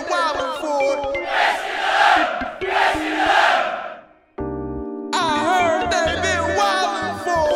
been 0.00 0.12
wildin' 0.12 0.60
for 0.60 0.82
it. 0.96 1.00
I 5.12 5.16
heard 5.44 5.90
they 5.90 6.14
been 6.22 6.44
wildin' 6.56 7.16
for 7.24 7.46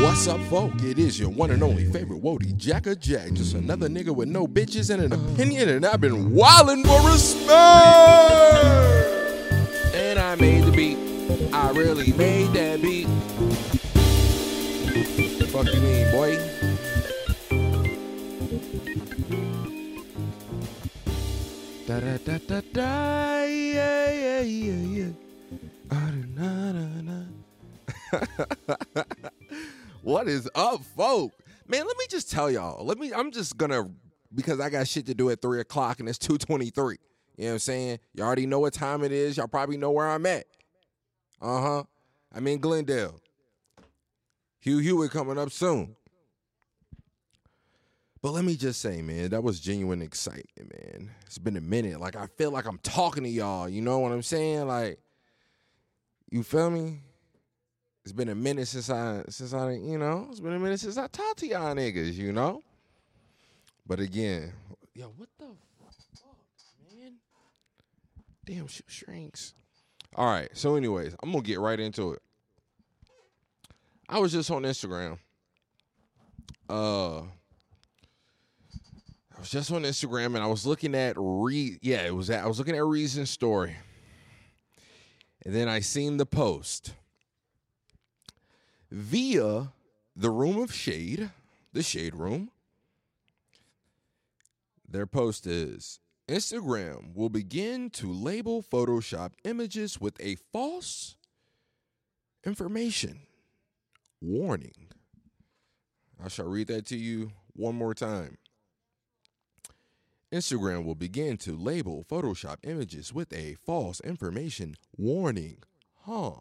it. 0.00 0.02
What's 0.02 0.26
up, 0.28 0.40
folk? 0.48 0.72
It 0.82 0.98
is 0.98 1.18
your 1.20 1.30
one 1.30 1.50
and 1.50 1.62
only 1.62 1.84
favorite 1.92 2.22
Wody 2.22 2.54
Jacka 2.56 2.96
Jack. 2.98 3.32
Just 3.32 3.54
another 3.54 3.88
nigga 3.88 4.14
with 4.14 4.28
no 4.28 4.46
bitches 4.46 4.90
and 4.92 5.02
an 5.02 5.12
opinion, 5.12 5.68
and 5.68 5.86
I've 5.86 6.00
been 6.00 6.30
wildin' 6.32 6.84
for 6.86 7.00
respect. 7.10 7.54
And 9.94 10.18
I 10.18 10.34
made 10.36 10.64
the 10.64 10.72
beat. 10.72 10.98
I 11.52 11.70
really 11.70 12.12
made 12.12 12.52
that 12.54 12.82
beat. 12.82 13.06
What 15.16 15.38
the 15.38 15.46
fuck 15.46 15.66
you 15.72 15.80
mean, 15.80 16.10
boy? 16.10 16.38
What 30.02 30.28
is 30.28 30.48
up, 30.54 30.84
folk? 30.84 31.32
Man, 31.66 31.86
let 31.86 31.96
me 31.96 32.04
just 32.10 32.30
tell 32.30 32.50
y'all. 32.50 32.84
Let 32.84 32.98
me. 32.98 33.12
I'm 33.14 33.30
just 33.32 33.56
gonna 33.56 33.90
because 34.34 34.60
I 34.60 34.68
got 34.68 34.86
shit 34.86 35.06
to 35.06 35.14
do 35.14 35.30
at 35.30 35.40
three 35.40 35.60
o'clock 35.60 35.98
and 35.98 36.08
it's 36.08 36.18
two 36.18 36.36
twenty 36.36 36.68
three. 36.68 36.98
You 37.36 37.44
know 37.44 37.48
what 37.48 37.52
I'm 37.54 37.58
saying? 37.60 37.98
You 38.14 38.24
already 38.24 38.46
know 38.46 38.60
what 38.60 38.74
time 38.74 39.02
it 39.02 39.10
is. 39.10 39.38
Y'all 39.38 39.48
probably 39.48 39.78
know 39.78 39.90
where 39.90 40.08
I'm 40.08 40.26
at. 40.26 40.44
Uh 41.40 41.60
huh. 41.60 41.82
I'm 42.34 42.46
in 42.46 42.58
Glendale. 42.58 43.18
Hugh 44.60 44.78
Hewitt 44.78 45.12
coming 45.12 45.38
up 45.38 45.50
soon. 45.50 45.96
But 48.26 48.32
let 48.32 48.44
me 48.44 48.56
just 48.56 48.80
say, 48.80 49.02
man, 49.02 49.30
that 49.30 49.44
was 49.44 49.60
genuine 49.60 50.02
excitement, 50.02 50.72
man. 50.72 51.12
It's 51.26 51.38
been 51.38 51.56
a 51.56 51.60
minute. 51.60 52.00
Like 52.00 52.16
I 52.16 52.26
feel 52.26 52.50
like 52.50 52.66
I'm 52.66 52.78
talking 52.78 53.22
to 53.22 53.28
y'all. 53.28 53.68
You 53.68 53.80
know 53.80 54.00
what 54.00 54.10
I'm 54.10 54.20
saying? 54.20 54.66
Like, 54.66 54.98
you 56.32 56.42
feel 56.42 56.68
me? 56.70 57.02
It's 58.02 58.12
been 58.12 58.28
a 58.28 58.34
minute 58.34 58.66
since 58.66 58.90
I 58.90 59.22
since 59.28 59.54
I 59.54 59.74
you 59.74 59.96
know, 59.96 60.26
it's 60.28 60.40
been 60.40 60.54
a 60.54 60.58
minute 60.58 60.80
since 60.80 60.96
I 60.98 61.06
talked 61.06 61.38
to 61.38 61.46
y'all 61.46 61.72
niggas, 61.72 62.14
you 62.14 62.32
know? 62.32 62.64
But 63.86 64.00
again, 64.00 64.52
yo, 64.92 65.12
what 65.16 65.28
the 65.38 65.46
fuck, 65.78 65.94
man? 66.98 67.12
Damn 68.44 68.66
shit 68.66 68.86
shrinks. 68.88 69.54
All 70.16 70.26
right. 70.26 70.48
So, 70.52 70.74
anyways, 70.74 71.14
I'm 71.22 71.30
gonna 71.30 71.44
get 71.44 71.60
right 71.60 71.78
into 71.78 72.14
it. 72.14 72.22
I 74.08 74.18
was 74.18 74.32
just 74.32 74.50
on 74.50 74.64
Instagram. 74.64 75.18
Uh 76.68 77.22
I 79.36 79.40
was 79.40 79.50
just 79.50 79.70
on 79.70 79.82
Instagram 79.82 80.34
and 80.34 80.38
I 80.38 80.46
was 80.46 80.64
looking 80.64 80.94
at 80.94 81.14
re 81.18 81.78
yeah, 81.82 82.06
it 82.06 82.14
was 82.14 82.30
at, 82.30 82.42
I 82.42 82.46
was 82.46 82.58
looking 82.58 82.74
at 82.74 82.84
Reason's 82.84 83.28
story. 83.28 83.76
And 85.44 85.54
then 85.54 85.68
I 85.68 85.80
seen 85.80 86.16
the 86.16 86.26
post 86.26 86.94
via 88.90 89.72
the 90.16 90.30
room 90.30 90.56
of 90.58 90.72
shade, 90.72 91.30
the 91.72 91.82
shade 91.82 92.14
room. 92.14 92.50
Their 94.88 95.06
post 95.06 95.46
is 95.46 96.00
Instagram 96.28 97.14
will 97.14 97.28
begin 97.28 97.90
to 97.90 98.10
label 98.10 98.62
Photoshop 98.62 99.32
images 99.44 100.00
with 100.00 100.18
a 100.18 100.36
false 100.50 101.14
information 102.44 103.20
warning. 104.22 104.88
I 106.24 106.28
shall 106.28 106.46
read 106.46 106.68
that 106.68 106.86
to 106.86 106.96
you 106.96 107.32
one 107.52 107.74
more 107.74 107.94
time. 107.94 108.38
Instagram 110.32 110.84
will 110.84 110.94
begin 110.94 111.36
to 111.38 111.56
label 111.56 112.04
Photoshop 112.10 112.56
images 112.64 113.12
with 113.12 113.32
a 113.32 113.54
false 113.64 114.00
information 114.00 114.74
warning. 114.96 115.58
Huh. 116.04 116.40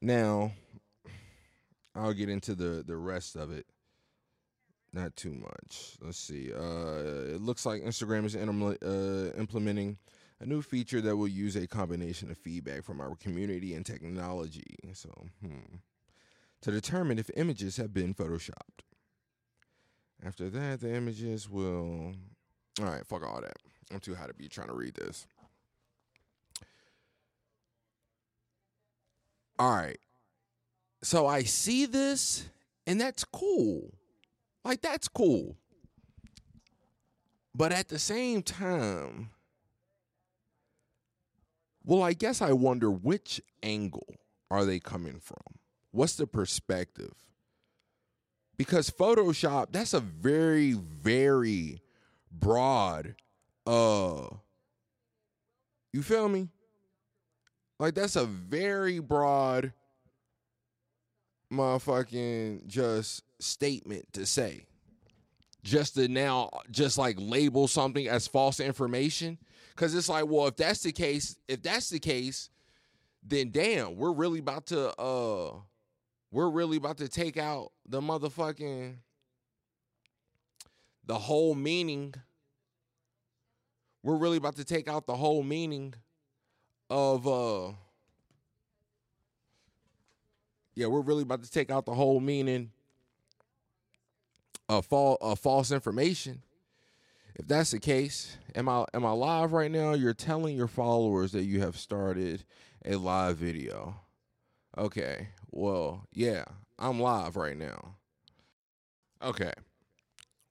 Now, 0.00 0.52
I'll 1.94 2.12
get 2.12 2.28
into 2.28 2.54
the 2.54 2.84
the 2.86 2.96
rest 2.96 3.34
of 3.36 3.50
it. 3.50 3.66
Not 4.92 5.16
too 5.16 5.32
much. 5.32 5.96
Let's 6.00 6.18
see. 6.18 6.52
Uh, 6.52 7.34
it 7.34 7.40
looks 7.40 7.66
like 7.66 7.82
Instagram 7.82 8.24
is 8.24 8.34
inter- 8.34 8.78
uh, 8.82 9.38
implementing 9.38 9.98
a 10.40 10.46
new 10.46 10.62
feature 10.62 11.00
that 11.00 11.16
will 11.16 11.28
use 11.28 11.56
a 11.56 11.66
combination 11.66 12.30
of 12.30 12.38
feedback 12.38 12.84
from 12.84 13.00
our 13.00 13.14
community 13.16 13.74
and 13.74 13.84
technology. 13.84 14.76
So, 14.92 15.10
hmm, 15.40 15.76
to 16.62 16.70
determine 16.70 17.18
if 17.18 17.30
images 17.36 17.78
have 17.78 17.92
been 17.92 18.14
photoshopped. 18.14 18.75
After 20.26 20.50
that, 20.50 20.80
the 20.80 20.92
images 20.92 21.48
will. 21.48 22.12
All 22.80 22.84
right, 22.84 23.06
fuck 23.06 23.24
all 23.24 23.40
that. 23.40 23.56
I'm 23.92 24.00
too 24.00 24.16
high 24.16 24.26
to 24.26 24.34
be 24.34 24.48
trying 24.48 24.66
to 24.66 24.74
read 24.74 24.94
this. 24.94 25.26
All 29.58 29.70
right. 29.70 29.98
So 31.02 31.28
I 31.28 31.44
see 31.44 31.86
this, 31.86 32.48
and 32.88 33.00
that's 33.00 33.22
cool. 33.22 33.92
Like, 34.64 34.82
that's 34.82 35.06
cool. 35.06 35.56
But 37.54 37.70
at 37.70 37.88
the 37.88 37.98
same 37.98 38.42
time, 38.42 39.30
well, 41.84 42.02
I 42.02 42.14
guess 42.14 42.42
I 42.42 42.52
wonder 42.52 42.90
which 42.90 43.40
angle 43.62 44.16
are 44.50 44.64
they 44.64 44.80
coming 44.80 45.20
from? 45.20 45.38
What's 45.92 46.16
the 46.16 46.26
perspective? 46.26 47.14
Because 48.56 48.90
Photoshop, 48.90 49.68
that's 49.72 49.94
a 49.94 50.00
very, 50.00 50.72
very 50.72 51.80
broad 52.32 53.14
uh 53.66 54.28
you 55.96 56.02
feel 56.02 56.28
me? 56.28 56.48
Like 57.78 57.94
that's 57.94 58.16
a 58.16 58.26
very 58.26 58.98
broad 58.98 59.72
motherfucking 61.50 62.66
just 62.66 63.22
statement 63.40 64.12
to 64.12 64.26
say. 64.26 64.66
Just 65.62 65.94
to 65.94 66.06
now 66.06 66.50
just 66.70 66.98
like 66.98 67.16
label 67.18 67.66
something 67.66 68.08
as 68.08 68.26
false 68.26 68.60
information. 68.60 69.38
Cause 69.74 69.94
it's 69.94 70.10
like, 70.10 70.26
well, 70.26 70.48
if 70.48 70.56
that's 70.56 70.82
the 70.82 70.92
case, 70.92 71.36
if 71.48 71.62
that's 71.62 71.88
the 71.88 71.98
case, 71.98 72.50
then 73.22 73.50
damn, 73.50 73.96
we're 73.96 74.12
really 74.12 74.40
about 74.40 74.66
to 74.66 74.94
uh 75.00 75.52
we're 76.36 76.50
really 76.50 76.76
about 76.76 76.98
to 76.98 77.08
take 77.08 77.38
out 77.38 77.72
the 77.88 77.98
motherfucking 77.98 78.96
the 81.06 81.14
whole 81.14 81.54
meaning. 81.54 82.12
We're 84.02 84.18
really 84.18 84.36
about 84.36 84.56
to 84.56 84.64
take 84.64 84.86
out 84.86 85.06
the 85.06 85.16
whole 85.16 85.42
meaning 85.42 85.94
of 86.90 87.26
uh 87.26 87.72
yeah, 90.74 90.88
we're 90.88 91.00
really 91.00 91.22
about 91.22 91.42
to 91.42 91.50
take 91.50 91.70
out 91.70 91.86
the 91.86 91.94
whole 91.94 92.20
meaning 92.20 92.70
of, 94.68 94.84
fall, 94.84 95.16
of 95.22 95.38
false 95.38 95.72
information. 95.72 96.42
If 97.34 97.48
that's 97.48 97.70
the 97.70 97.80
case, 97.80 98.36
am 98.54 98.68
I 98.68 98.84
am 98.92 99.06
I 99.06 99.12
live 99.12 99.54
right 99.54 99.70
now? 99.70 99.94
You're 99.94 100.12
telling 100.12 100.54
your 100.54 100.68
followers 100.68 101.32
that 101.32 101.44
you 101.44 101.62
have 101.62 101.78
started 101.78 102.44
a 102.84 102.96
live 102.96 103.38
video. 103.38 104.02
Okay. 104.78 105.28
Well, 105.50 106.06
yeah, 106.12 106.44
I'm 106.78 107.00
live 107.00 107.36
right 107.36 107.56
now. 107.56 107.96
Okay. 109.22 109.52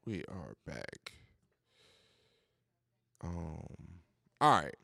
We 0.05 0.23
are 0.27 0.55
back. 0.65 1.13
Um 3.23 4.01
all 4.41 4.51
right. 4.61 4.75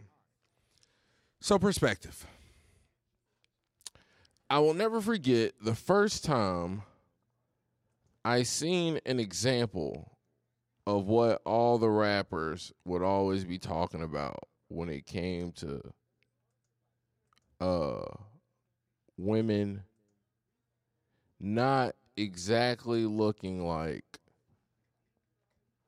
So 1.40 1.58
perspective. 1.58 2.26
I 4.50 4.60
will 4.60 4.74
never 4.74 5.02
forget 5.02 5.54
the 5.62 5.76
first 5.76 6.24
time 6.24 6.84
I 8.24 8.44
seen 8.44 9.00
an 9.06 9.20
example 9.20 10.18
of 10.86 11.06
what 11.08 11.42
all 11.46 11.78
the 11.78 11.90
rappers 11.90 12.72
would 12.86 13.02
always 13.02 13.46
be 13.46 13.58
talking 13.58 14.04
about 14.04 14.40
when 14.68 14.90
it 14.90 15.06
came 15.06 15.52
to 15.54 15.82
uh 17.60 18.04
women 19.22 19.84
not 21.40 21.96
exactly 22.18 23.06
looking 23.06 23.66
like 23.66 24.20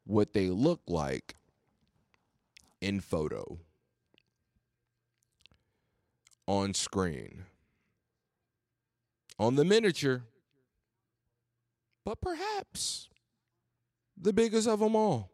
what 0.06 0.34
they 0.34 0.50
look 0.50 0.82
like 0.88 1.36
in 2.82 3.00
photo 3.00 3.58
on 6.48 6.74
screen 6.74 7.46
on 9.40 9.56
the 9.56 9.64
miniature 9.64 10.24
but 12.06 12.20
perhaps 12.20 13.08
the 14.20 14.34
biggest 14.34 14.68
of 14.68 14.80
them 14.80 14.96
all 14.96 15.33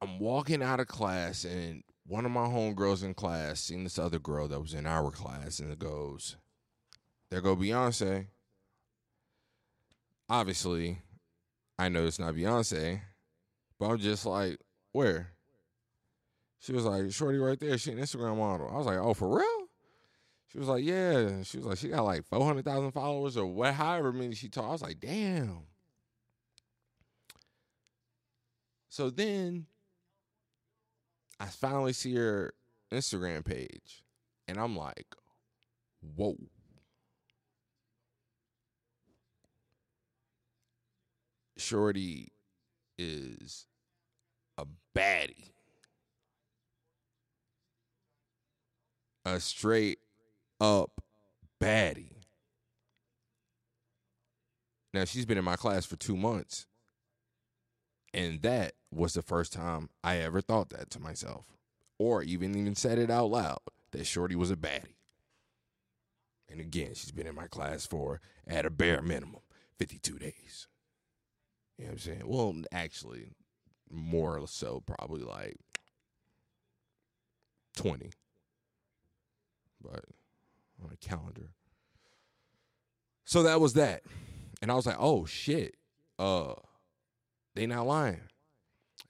I'm 0.00 0.18
walking 0.18 0.62
out 0.62 0.80
of 0.80 0.86
class 0.86 1.44
and 1.44 1.82
one 2.06 2.24
of 2.24 2.30
my 2.30 2.46
homegirls 2.46 3.04
in 3.04 3.14
class 3.14 3.60
seen 3.60 3.84
this 3.84 3.98
other 3.98 4.18
girl 4.18 4.48
that 4.48 4.60
was 4.60 4.74
in 4.74 4.86
our 4.86 5.10
class 5.10 5.58
and 5.58 5.70
it 5.72 5.78
goes, 5.78 6.36
There 7.30 7.40
go 7.40 7.56
Beyonce. 7.56 8.26
Obviously, 10.30 10.98
I 11.78 11.88
know 11.88 12.06
it's 12.06 12.18
not 12.18 12.34
Beyonce, 12.34 13.00
but 13.78 13.86
I'm 13.86 13.98
just 13.98 14.24
like, 14.24 14.58
where? 14.92 15.32
She 16.60 16.72
was 16.72 16.84
like, 16.84 17.12
Shorty 17.12 17.38
right 17.38 17.58
there, 17.58 17.76
she 17.78 17.92
an 17.92 17.98
Instagram 17.98 18.38
model. 18.38 18.70
I 18.72 18.76
was 18.76 18.86
like, 18.86 18.98
Oh, 18.98 19.14
for 19.14 19.36
real? 19.36 19.68
She 20.50 20.58
was 20.58 20.68
like, 20.68 20.84
Yeah. 20.84 21.42
She 21.42 21.58
was 21.58 21.66
like, 21.66 21.78
she 21.78 21.88
got 21.88 22.04
like 22.04 22.24
400,000 22.24 22.92
followers 22.92 23.36
or 23.36 23.46
what, 23.46 23.74
however 23.74 24.12
many 24.12 24.34
she 24.34 24.48
taught. 24.48 24.68
I 24.68 24.72
was 24.72 24.82
like, 24.82 25.00
Damn. 25.00 25.64
So 28.88 29.10
then 29.10 29.66
I 31.40 31.46
finally 31.46 31.92
see 31.92 32.14
her 32.16 32.52
Instagram 32.92 33.44
page, 33.44 34.04
and 34.46 34.58
I'm 34.58 34.76
like, 34.76 35.06
whoa. 36.16 36.36
Shorty 41.56 42.32
is 42.98 43.66
a 44.56 44.66
baddie. 44.96 45.52
A 49.24 49.40
straight 49.40 49.98
up 50.60 51.00
baddie. 51.60 52.12
Now, 54.94 55.04
she's 55.04 55.26
been 55.26 55.38
in 55.38 55.44
my 55.44 55.56
class 55.56 55.84
for 55.84 55.96
two 55.96 56.16
months. 56.16 56.66
And 58.14 58.40
that 58.42 58.72
was 58.90 59.14
the 59.14 59.22
first 59.22 59.52
time 59.52 59.90
I 60.02 60.16
ever 60.18 60.40
thought 60.40 60.70
that 60.70 60.90
to 60.90 61.00
myself, 61.00 61.44
or 61.98 62.22
even 62.22 62.56
even 62.56 62.74
said 62.74 62.98
it 62.98 63.10
out 63.10 63.30
loud 63.30 63.60
that 63.92 64.06
Shorty 64.06 64.34
was 64.34 64.50
a 64.50 64.56
baddie. 64.56 64.94
And 66.50 66.60
again, 66.60 66.94
she's 66.94 67.10
been 67.10 67.26
in 67.26 67.34
my 67.34 67.46
class 67.46 67.86
for 67.86 68.20
at 68.46 68.64
a 68.64 68.70
bare 68.70 69.02
minimum 69.02 69.40
52 69.78 70.18
days. 70.18 70.66
You 71.76 71.84
know 71.84 71.88
what 71.88 71.92
I'm 71.92 71.98
saying? 71.98 72.22
Well, 72.24 72.54
actually, 72.72 73.32
more 73.90 74.38
or 74.38 74.48
so, 74.48 74.82
probably 74.86 75.22
like 75.22 75.56
20. 77.76 78.10
But 79.80 80.04
on 80.82 80.90
a 80.92 80.96
calendar. 80.96 81.50
So 83.24 83.42
that 83.42 83.60
was 83.60 83.74
that. 83.74 84.02
And 84.60 84.72
I 84.72 84.74
was 84.74 84.86
like, 84.86 84.96
oh 84.98 85.24
shit. 85.26 85.76
Uh 86.18 86.54
they 87.54 87.66
not 87.66 87.86
lying. 87.86 88.22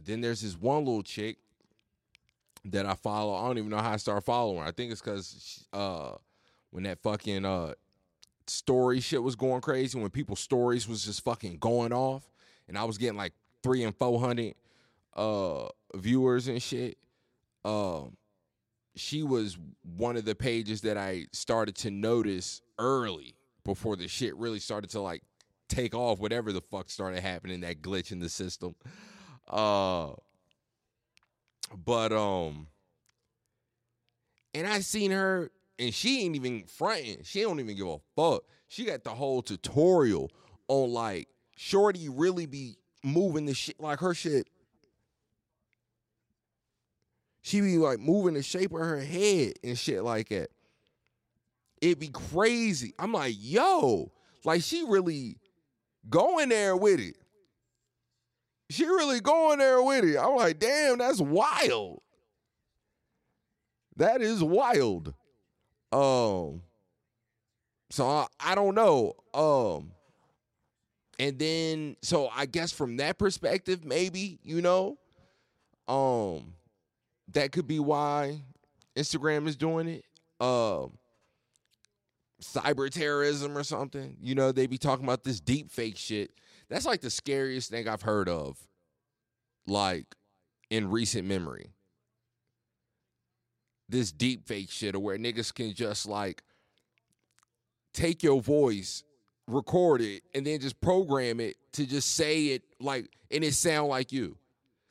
Then 0.03 0.21
there's 0.21 0.43
this 0.43 0.59
one 0.59 0.85
little 0.85 1.03
chick 1.03 1.39
that 2.65 2.87
I 2.87 2.95
follow. 2.95 3.35
I 3.35 3.47
don't 3.47 3.59
even 3.59 3.71
know 3.71 3.79
how 3.79 3.93
I 3.93 3.97
started 3.97 4.23
following 4.23 4.61
her. 4.61 4.67
I 4.67 4.73
think 4.73 4.93
it's 4.93 5.01
because 5.01 5.67
uh, 5.73 6.13
when 6.71 6.85
that 6.85 7.01
fucking 7.03 7.45
uh, 7.45 7.75
story 8.47 9.01
shit 9.01 9.23
was 9.23 9.37
going 9.37 9.61
crazy, 9.61 9.99
when 9.99 10.11
people's 10.11 10.41
stories 10.41 10.89
was 10.89 11.05
just 11.05 11.25
fucking 11.25 11.59
going 11.59 11.93
off, 11.93 12.31
and 12.69 12.79
I 12.79 12.85
was 12.85 12.99
getting 12.99 13.17
like 13.17 13.33
three 13.63 13.83
and 13.85 13.95
four 13.97 14.21
hundred 14.21 14.55
uh, 15.17 15.69
viewers 15.95 16.49
and 16.49 16.63
shit. 16.63 16.99
Um, 17.65 18.17
she 18.95 19.23
was 19.23 19.59
one 19.97 20.17
of 20.17 20.25
the 20.25 20.35
pages 20.35 20.81
that 20.83 20.97
I 20.97 21.27
started 21.33 21.77
to 21.77 21.91
notice 21.91 22.63
early 22.79 23.35
before 23.65 23.97
the 23.97 24.09
shit 24.09 24.37
really 24.37 24.59
started 24.59 24.91
to 24.91 25.01
like 25.01 25.23
take 25.69 25.95
off 25.95 26.19
whatever 26.19 26.53
the 26.53 26.61
fuck 26.61 26.91
started 26.91 27.21
happening 27.21 27.61
that 27.61 27.83
glitch 27.83 28.11
in 28.11 28.19
the 28.19 28.29
system 28.29 28.75
uh 29.49 30.11
but 31.85 32.13
um 32.13 32.67
and 34.55 34.67
i 34.67 34.81
seen 34.81 35.11
her 35.11 35.51
and 35.79 35.95
she 35.95 36.25
ain't 36.25 36.37
even 36.37 36.65
fronting 36.65 37.19
she 37.23 37.43
don't 37.43 37.61
even 37.61 37.77
give 37.77 37.87
a 37.87 37.99
fuck. 38.17 38.43
She 38.69 38.85
got 38.85 39.03
the 39.03 39.11
whole 39.11 39.43
tutorial 39.43 40.31
on 40.69 40.93
like 40.93 41.29
shorty 41.57 42.09
really 42.09 42.47
be 42.47 42.77
moving 43.03 43.47
the 43.47 43.55
shit 43.55 43.81
like 43.81 44.01
her 44.01 44.15
shit. 44.15 44.49
She 47.41 47.61
be 47.63 47.79
like 47.79 47.99
moving 47.99 48.35
the 48.35 48.43
shape 48.43 48.73
of 48.73 48.81
her 48.81 49.01
head 49.01 49.55
and 49.65 49.79
shit 49.79 50.05
like 50.05 50.29
that. 50.29 50.51
It'd 51.81 51.99
be 51.99 52.09
crazy. 52.09 52.93
I'm 52.99 53.13
like 53.13 53.37
yo 53.39 54.13
like 54.45 54.63
she 54.63 54.85
really 54.87 55.39
going 56.11 56.51
there 56.51 56.77
with 56.77 57.01
it. 57.01 57.17
She 58.71 58.85
really 58.85 59.21
going 59.21 59.59
there 59.59 59.83
with 59.83 60.05
it. 60.05 60.19
I'm 60.19 60.37
like, 60.37 60.59
damn, 60.59 60.99
that's 60.99 61.21
wild. 61.21 62.03
That 63.97 64.21
is 64.21 64.43
wild. 64.43 65.15
Um, 65.91 66.63
so 67.91 68.07
I, 68.07 68.27
I 68.39 68.55
don't 68.55 68.75
know. 68.75 69.15
Um, 69.33 69.93
and 71.19 71.39
then 71.39 71.97
so 72.03 72.29
I 72.35 72.47
guess 72.47 72.73
from 72.73 72.99
that 72.99 73.19
perspective, 73.19 73.85
maybe 73.85 74.39
you 74.43 74.63
know, 74.63 74.99
um, 75.89 76.55
that 77.33 77.53
could 77.53 77.67
be 77.67 77.81
why 77.81 78.43
Instagram 78.97 79.49
is 79.49 79.57
doing 79.57 79.89
it. 79.89 80.05
Um, 80.41 80.99
cyber 82.41 82.89
terrorism 82.91 83.57
or 83.57 83.65
something. 83.65 84.17
You 84.21 84.35
know, 84.35 84.53
they 84.53 84.67
be 84.67 84.79
talking 84.79 85.05
about 85.05 85.25
this 85.25 85.41
deep 85.41 85.71
fake 85.71 85.97
shit. 85.97 86.31
That's 86.69 86.87
like 86.87 87.01
the 87.01 87.11
scariest 87.11 87.71
thing 87.71 87.89
I've 87.89 88.03
heard 88.03 88.29
of, 88.29 88.59
like 89.67 90.07
in 90.71 90.91
recent 90.91 91.27
memory. 91.27 91.73
This 93.89 94.13
deep 94.13 94.47
fake 94.47 94.71
shit, 94.71 95.01
where 95.01 95.17
niggas 95.17 95.55
can 95.55 95.73
just 95.73 96.07
like 96.07 96.43
take 97.95 98.23
your 98.23 98.43
voice, 98.43 99.03
record 99.47 100.03
it, 100.03 100.23
and 100.35 100.47
then 100.47 100.61
just 100.61 100.79
program 100.81 101.41
it 101.41 101.57
to 101.73 101.87
just 101.87 102.15
say 102.15 102.49
it 102.49 102.63
like, 102.81 103.09
and 103.31 103.43
it 103.43 103.55
sound 103.55 103.89
like 103.89 104.13
you. 104.13 104.37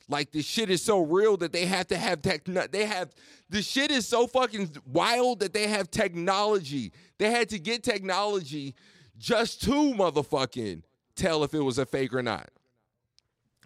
Like 0.09 0.31
this 0.31 0.45
shit 0.45 0.69
is 0.69 0.81
so 0.81 1.01
real 1.01 1.38
that 1.38 1.51
they 1.51 1.65
have 1.65 1.88
to 1.88 1.97
have 1.97 2.21
tech. 2.21 2.45
They 2.71 2.85
have 2.85 3.13
the 3.50 3.62
shit 3.62 3.91
is 3.91 4.07
so 4.07 4.25
fucking 4.25 4.71
wild 4.85 5.41
that 5.41 5.53
they 5.53 5.68
have 5.68 5.91
technology. 5.91 6.94
They 7.18 7.30
had 7.30 7.50
to 7.50 7.59
get 7.59 7.83
technology 7.83 8.73
just 9.18 9.62
to 9.63 9.71
motherfucking 9.71 10.83
tell 11.18 11.44
if 11.44 11.54
it 11.54 11.60
was 11.60 11.78
a 11.78 11.86
fake 11.86 12.14
or 12.14 12.24
not. 12.24 12.50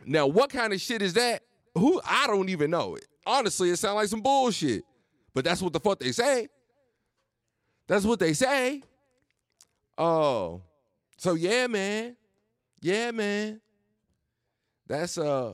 Now, 0.05 0.27
what 0.27 0.49
kind 0.49 0.73
of 0.73 0.81
shit 0.81 1.01
is 1.01 1.13
that? 1.13 1.43
Who 1.75 2.01
I 2.03 2.27
don't 2.27 2.49
even 2.49 2.71
know. 2.71 2.97
Honestly, 3.25 3.69
it 3.69 3.77
sounds 3.77 3.95
like 3.95 4.07
some 4.07 4.21
bullshit. 4.21 4.83
But 5.33 5.45
that's 5.45 5.61
what 5.61 5.73
the 5.73 5.79
fuck 5.79 5.99
they 5.99 6.11
say. 6.11 6.49
That's 7.87 8.05
what 8.05 8.19
they 8.19 8.33
say. 8.33 8.81
Oh. 9.97 10.61
So 11.17 11.35
yeah, 11.35 11.67
man. 11.67 12.15
Yeah, 12.81 13.11
man. 13.11 13.61
That's 14.87 15.17
uh 15.17 15.53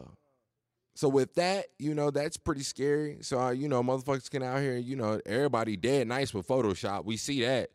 so 0.96 1.10
with 1.10 1.36
that, 1.36 1.68
you 1.78 1.94
know, 1.94 2.10
that's 2.10 2.38
pretty 2.38 2.64
scary. 2.64 3.18
So 3.22 3.40
uh, 3.40 3.52
you 3.52 3.68
know, 3.68 3.84
motherfuckers 3.84 4.32
can 4.32 4.42
out 4.42 4.62
here, 4.62 4.78
you 4.78 4.96
know, 4.96 5.22
everybody 5.26 5.78
dead 5.78 6.08
nice 6.08 6.34
with 6.34 6.48
Photoshop. 6.48 7.06
We 7.06 7.18
see 7.18 7.42
that. 7.44 7.70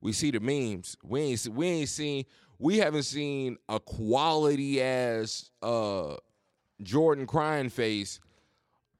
We 0.00 0.12
see 0.12 0.30
the 0.30 0.38
memes. 0.38 0.96
We 1.02 1.20
ain't 1.22 1.48
we 1.48 1.66
ain't 1.66 1.88
seen 1.88 2.24
we 2.58 2.78
haven't 2.78 3.04
seen 3.04 3.56
a 3.68 3.78
quality 3.80 4.82
ass 4.82 5.50
uh 5.62 6.16
Jordan 6.82 7.26
crying 7.26 7.68
face 7.68 8.20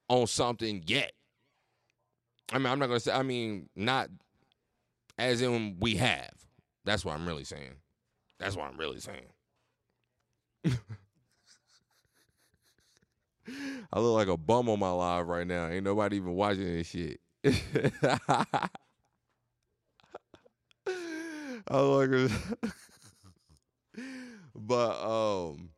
on 0.07 0.27
something 0.27 0.83
yet. 0.85 1.13
I 2.51 2.57
mean, 2.57 2.67
I'm 2.67 2.79
not 2.79 2.87
gonna 2.87 2.99
say. 2.99 3.11
I 3.13 3.23
mean, 3.23 3.69
not 3.75 4.09
as 5.17 5.41
in 5.41 5.77
we 5.79 5.95
have. 5.95 6.31
That's 6.85 7.05
what 7.05 7.15
I'm 7.15 7.27
really 7.27 7.43
saying. 7.43 7.75
That's 8.39 8.55
what 8.55 8.67
I'm 8.67 8.77
really 8.77 8.99
saying. 8.99 9.27
I 13.91 13.99
look 13.99 14.15
like 14.15 14.27
a 14.27 14.37
bum 14.37 14.69
on 14.69 14.79
my 14.79 14.91
live 14.91 15.27
right 15.27 15.47
now. 15.47 15.67
Ain't 15.67 15.83
nobody 15.83 16.17
even 16.17 16.33
watching 16.33 16.65
this 16.65 16.87
shit. 16.87 17.19
I 21.67 21.81
look 21.81 22.31
but 24.59 25.01
um 25.01 25.69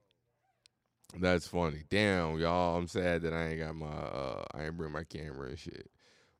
that's 1.19 1.47
funny. 1.47 1.83
Damn, 1.89 2.39
y'all. 2.39 2.77
I'm 2.77 2.87
sad 2.87 3.23
that 3.23 3.33
I 3.33 3.49
ain't 3.49 3.59
got 3.59 3.75
my 3.75 3.87
uh 3.87 4.43
I 4.53 4.65
ain't 4.65 4.77
bring 4.77 4.91
my 4.91 5.03
camera 5.03 5.49
and 5.49 5.59
shit. 5.59 5.89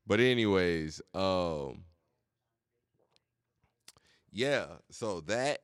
But 0.06 0.20
anyways, 0.20 1.00
um 1.14 1.84
yeah, 4.30 4.66
so 4.90 5.20
that 5.22 5.60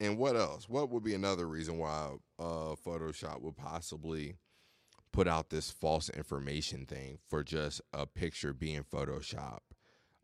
and 0.00 0.18
what 0.18 0.36
else? 0.36 0.68
What 0.68 0.90
would 0.90 1.04
be 1.04 1.14
another 1.14 1.46
reason 1.46 1.78
why 1.78 2.16
uh 2.38 2.74
Photoshop 2.84 3.40
would 3.42 3.56
possibly 3.56 4.36
put 5.12 5.28
out 5.28 5.50
this 5.50 5.70
false 5.70 6.08
information 6.10 6.86
thing 6.86 7.18
for 7.28 7.42
just 7.42 7.80
a 7.92 8.06
picture 8.06 8.52
being 8.52 8.84
Photoshop. 8.84 9.58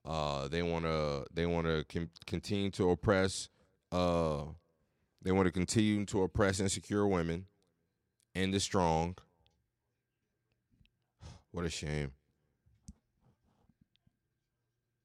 Uh, 0.04 0.46
they 0.48 0.62
want 0.62 0.84
to 0.84 1.26
they 1.32 1.46
want 1.46 1.66
to 1.66 1.84
com- 1.92 2.10
continue 2.26 2.70
to 2.70 2.90
oppress. 2.90 3.48
Uh, 3.90 4.44
they 5.26 5.32
want 5.32 5.46
to 5.46 5.50
continue 5.52 6.04
to 6.04 6.22
oppress 6.22 6.60
insecure 6.60 7.04
women 7.04 7.46
and 8.36 8.54
the 8.54 8.60
strong. 8.60 9.16
What 11.50 11.64
a 11.64 11.70
shame. 11.70 12.12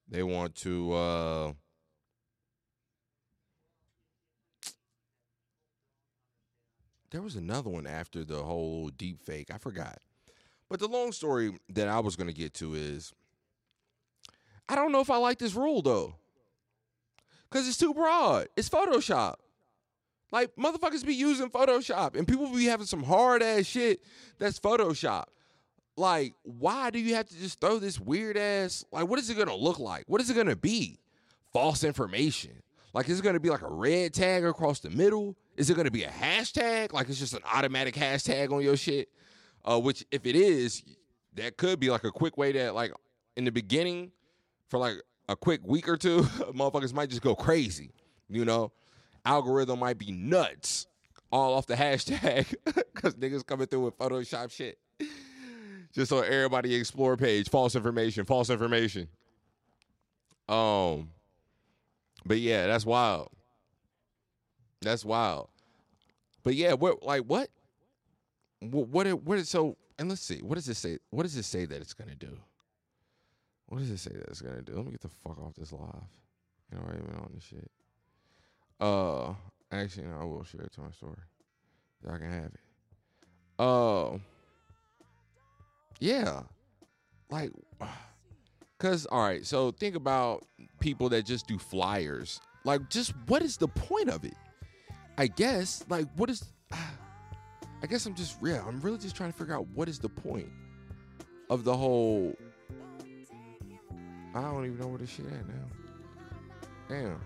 They 0.08 0.22
want 0.22 0.54
to 0.58 0.94
uh 0.94 1.54
There 7.10 7.22
was 7.24 7.36
another 7.36 7.70
one 7.72 7.88
after 7.88 8.24
the 8.24 8.44
whole 8.44 8.90
deep 8.90 9.22
fake. 9.22 9.50
I 9.52 9.58
forgot. 9.58 9.98
But 10.70 10.80
the 10.80 10.88
long 10.88 11.14
story 11.14 11.58
that 11.70 11.88
I 11.88 12.00
was 12.00 12.16
going 12.16 12.28
to 12.28 12.34
get 12.34 12.54
to 12.56 12.76
is 12.76 13.12
I 14.70 14.76
don't 14.76 14.92
know 14.92 15.02
if 15.02 15.10
I 15.10 15.18
like 15.18 15.40
this 15.40 15.56
rule 15.56 15.82
though. 15.82 16.14
Cuz 17.50 17.68
it's 17.68 17.78
too 17.78 17.96
broad. 17.96 18.50
It's 18.56 18.70
Photoshop. 18.70 19.38
Like 20.32 20.56
motherfuckers 20.56 21.06
be 21.06 21.14
using 21.14 21.50
Photoshop 21.50 22.16
and 22.16 22.28
people 22.28 22.48
be 22.48 22.66
having 22.66 22.86
some 22.86 23.04
hard 23.04 23.44
ass 23.44 23.66
shit 23.66 24.02
that's 24.40 24.60
Photoshop. 24.60 25.26
Like, 25.98 26.34
why 26.44 26.90
do 26.90 27.00
you 27.00 27.16
have 27.16 27.28
to 27.28 27.38
just 27.38 27.60
throw 27.60 27.78
this 27.78 28.00
weird 28.00 28.38
ass? 28.38 28.86
Like, 28.92 29.08
what 29.08 29.20
is 29.20 29.30
it 29.30 29.38
gonna 29.38 29.56
look 29.56 29.80
like? 29.80 30.06
What 30.08 30.22
is 30.22 30.30
it 30.30 30.36
gonna 30.36 30.56
be? 30.56 31.00
False 31.52 31.84
information. 31.84 32.64
Like, 32.94 33.10
is 33.10 33.20
it 33.20 33.24
gonna 33.24 33.40
be 33.42 33.50
like 33.50 33.62
a 33.62 33.70
red 33.70 34.14
tag 34.14 34.46
across 34.46 34.80
the 34.80 34.90
middle? 34.90 35.36
Is 35.58 35.70
it 35.70 35.76
gonna 35.76 35.92
be 35.92 36.04
a 36.04 36.10
hashtag? 36.10 36.94
Like, 36.94 37.10
it's 37.10 37.20
just 37.20 37.34
an 37.34 37.42
automatic 37.46 37.96
hashtag 37.96 38.52
on 38.52 38.62
your 38.62 38.78
shit? 38.78 39.10
Uh, 39.64 39.80
which, 39.80 40.06
if 40.12 40.26
it 40.26 40.36
is, 40.36 40.82
that 41.36 41.58
could 41.58 41.80
be 41.80 41.90
like 41.90 42.04
a 42.04 42.12
quick 42.12 42.38
way 42.38 42.54
that, 42.54 42.74
like, 42.74 42.92
in 43.36 43.44
the 43.44 43.52
beginning, 43.52 44.12
for 44.70 44.80
like 44.80 44.96
a 45.30 45.36
quick 45.36 45.62
week 45.66 45.88
or 45.88 45.98
two, 45.98 46.22
motherfuckers 46.54 46.94
might 46.94 47.10
just 47.10 47.22
go 47.22 47.36
crazy. 47.36 47.92
You 48.30 48.46
know, 48.46 48.72
algorithm 49.26 49.80
might 49.80 49.98
be 49.98 50.12
nuts 50.12 50.88
all 51.32 51.54
off 51.54 51.66
the 51.68 51.76
hashtag 51.76 52.54
because 52.94 53.16
niggas 53.16 53.46
coming 53.46 53.68
through 53.68 53.82
with 53.82 53.98
Photoshop 53.98 54.52
shit 54.52 54.78
just 55.94 56.12
on 56.12 56.24
everybody 56.26 56.74
explore 56.76 57.18
page. 57.18 57.50
False 57.50 57.76
information, 57.76 58.26
false 58.26 58.50
information. 58.50 59.08
Um, 60.48 61.10
but 62.26 62.40
yeah, 62.40 62.68
that's 62.68 62.86
wild. 62.86 63.30
That's 64.82 65.06
wild. 65.06 65.50
But 66.44 66.56
yeah, 66.56 66.74
what 66.74 67.04
like 67.04 67.24
what? 67.24 67.50
What 68.60 68.88
what 68.90 69.24
what 69.24 69.38
is 69.38 69.50
so? 69.50 69.78
And 70.00 70.10
let's 70.10 70.22
see. 70.22 70.40
What 70.42 70.56
does 70.56 70.68
it 70.68 70.76
say? 70.76 70.98
What 71.10 71.24
does 71.24 71.36
it 71.36 71.44
say 71.44 71.66
that 71.66 71.82
it's 71.82 71.94
gonna 71.94 72.16
do? 72.16 72.38
What 73.68 73.80
does 73.80 73.90
it 73.90 74.00
say 74.00 74.12
that 74.12 74.28
it's 74.28 74.42
gonna 74.42 74.62
do? 74.62 74.74
Let 74.74 74.86
me 74.86 74.92
get 74.92 75.02
the 75.02 75.10
fuck 75.10 75.40
off 75.40 75.54
this 75.56 75.72
live. 75.72 76.04
You 76.72 76.78
know, 76.78 76.86
I 76.88 76.96
even 76.96 77.16
on 77.16 77.32
this 77.34 77.44
shit. 77.44 77.70
Uh, 78.82 79.36
actually, 79.72 80.08
no, 80.08 80.18
I 80.20 80.24
will 80.24 80.44
share 80.44 80.62
it 80.62 80.74
to 80.74 80.82
my 80.82 80.92
story. 80.92 81.16
Y'all 82.04 82.18
can 82.18 82.32
have 82.32 82.46
it. 82.46 82.60
Uh. 83.60 84.18
Yeah. 86.00 86.42
Like, 87.30 87.52
because, 88.78 89.06
all 89.06 89.24
right, 89.24 89.46
so 89.46 89.72
think 89.72 89.96
about 89.96 90.44
people 90.80 91.10
that 91.10 91.26
just 91.26 91.48
do 91.48 91.60
flyers. 91.60 92.42
Like, 92.66 92.90
just 92.90 93.14
what 93.28 93.44
is 93.44 93.58
the 93.58 93.68
point 93.68 94.10
of 94.10 94.26
it? 94.26 94.36
I 95.18 95.28
guess, 95.28 95.86
like, 95.88 96.08
what 96.16 96.30
is. 96.30 96.44
I 97.84 97.88
guess 97.88 98.06
I'm 98.06 98.14
just, 98.14 98.38
yeah, 98.44 98.64
I'm 98.68 98.80
really 98.82 99.00
just 99.00 99.16
trying 99.16 99.32
to 99.32 99.38
figure 99.38 99.56
out 99.56 99.68
what 99.74 99.90
is 99.90 99.98
the 99.98 100.10
point 100.10 100.50
of 101.50 101.64
the 101.64 101.76
whole. 101.76 102.36
I 104.36 104.42
don't 104.42 104.66
even 104.66 104.80
know 104.80 104.88
where 104.88 105.00
this 105.00 105.10
shit 105.10 105.26
at 105.26 105.48
now. 105.48 105.66
Damn. 106.88 107.20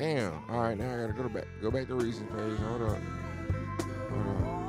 Damn. 0.00 0.32
All 0.48 0.62
right, 0.62 0.78
now 0.78 0.94
I 0.94 0.96
gotta 0.96 1.12
go 1.12 1.28
back. 1.28 1.44
Go 1.60 1.70
back 1.70 1.86
to 1.88 1.94
reason 1.94 2.26
page. 2.28 2.58
Hold 2.58 2.82
up. 2.82 2.98
Hold 4.10 4.26
up 4.26 4.60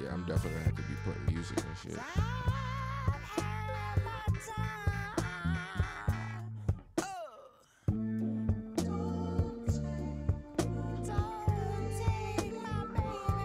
yeah, 0.00 0.12
I'm 0.12 0.24
definitely 0.24 0.52
gonna 0.52 0.64
have 0.64 0.76
to 0.76 0.82
be 0.82 0.94
putting 1.04 1.34
music 1.34 1.58
and 1.58 1.76
shit. 1.76 1.98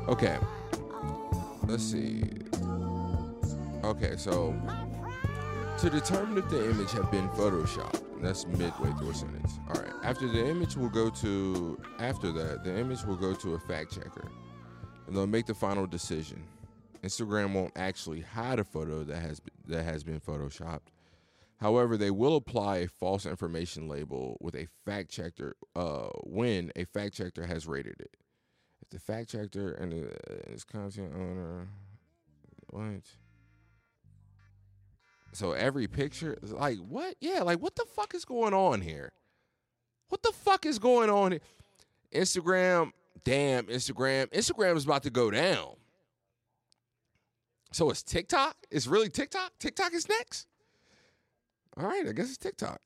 Okay. 0.08 0.38
Let's 1.68 1.84
see. 1.84 2.24
Okay, 3.84 4.16
so 4.18 4.56
to 5.80 5.90
determine 5.90 6.38
if 6.38 6.48
the 6.50 6.70
image 6.70 6.92
had 6.92 7.10
been 7.10 7.28
photoshopped, 7.30 8.03
that's 8.24 8.46
midway 8.48 8.92
through 8.98 9.12
a 9.12 9.16
sentence. 9.16 9.60
All 9.68 9.82
right. 9.82 9.94
After 10.04 10.28
the 10.28 10.46
image 10.46 10.76
will 10.76 10.90
go 10.90 11.10
to 11.10 11.80
after 12.00 12.32
that, 12.32 12.64
the 12.64 12.78
image 12.78 13.04
will 13.04 13.18
go 13.18 13.34
to 13.34 13.56
a 13.56 13.60
fact 13.60 13.94
checker 13.94 14.30
and 15.08 15.16
they'll 15.16 15.28
make 15.28 15.46
the 15.46 15.54
final 15.54 15.86
decision. 15.86 16.44
Instagram 17.04 17.54
won't 17.54 17.74
actually 17.76 18.22
hide 18.22 18.60
a 18.60 18.64
photo 18.64 19.04
that 19.04 19.20
has 19.20 19.42
that 19.68 19.84
has 19.84 20.04
been 20.04 20.20
photoshopped. 20.20 20.92
However, 21.58 21.98
they 21.98 22.12
will 22.12 22.36
apply 22.36 22.78
a 22.78 22.88
false 22.88 23.26
information 23.26 23.88
label 23.88 24.38
with 24.42 24.56
a 24.56 24.68
fact 24.86 25.10
checker 25.10 25.56
uh, 25.76 26.08
when 26.24 26.72
a 26.76 26.86
fact 26.86 27.14
checker 27.16 27.46
has 27.46 27.68
rated 27.68 27.96
it. 28.00 28.16
If 28.82 28.90
the 28.90 29.00
fact 29.00 29.30
checker 29.30 29.72
and 29.72 29.94
its 29.94 30.64
content 30.64 31.14
owner, 31.16 31.68
what? 32.70 33.04
So 35.34 35.52
every 35.52 35.88
picture 35.88 36.38
like 36.42 36.78
what? 36.78 37.16
Yeah, 37.20 37.42
like 37.42 37.60
what 37.60 37.76
the 37.76 37.86
fuck 37.96 38.16
is 38.16 38.26
going 38.26 38.54
on 38.54 38.82
here? 38.82 39.12
What 40.10 40.24
the 40.24 40.32
fuck 40.32 40.66
is 40.66 40.80
going 40.80 41.10
on 41.10 41.32
here? 41.32 41.42
Instagram 42.14 42.92
damn, 43.24 43.66
Instagram, 43.66 44.28
Instagram 44.32 44.76
is 44.76 44.86
about 44.86 45.04
to 45.04 45.10
go 45.10 45.32
down. 45.32 45.76
So 47.72 47.90
it's 47.90 48.04
TikTok? 48.04 48.56
It's 48.70 48.88
really 48.88 49.10
TikTok? 49.10 49.52
TikTok 49.60 49.94
is 49.94 50.08
next? 50.08 50.48
All 51.78 51.88
right, 51.88 52.08
I 52.08 52.12
guess 52.12 52.28
it's 52.28 52.38
TikTok. 52.38 52.80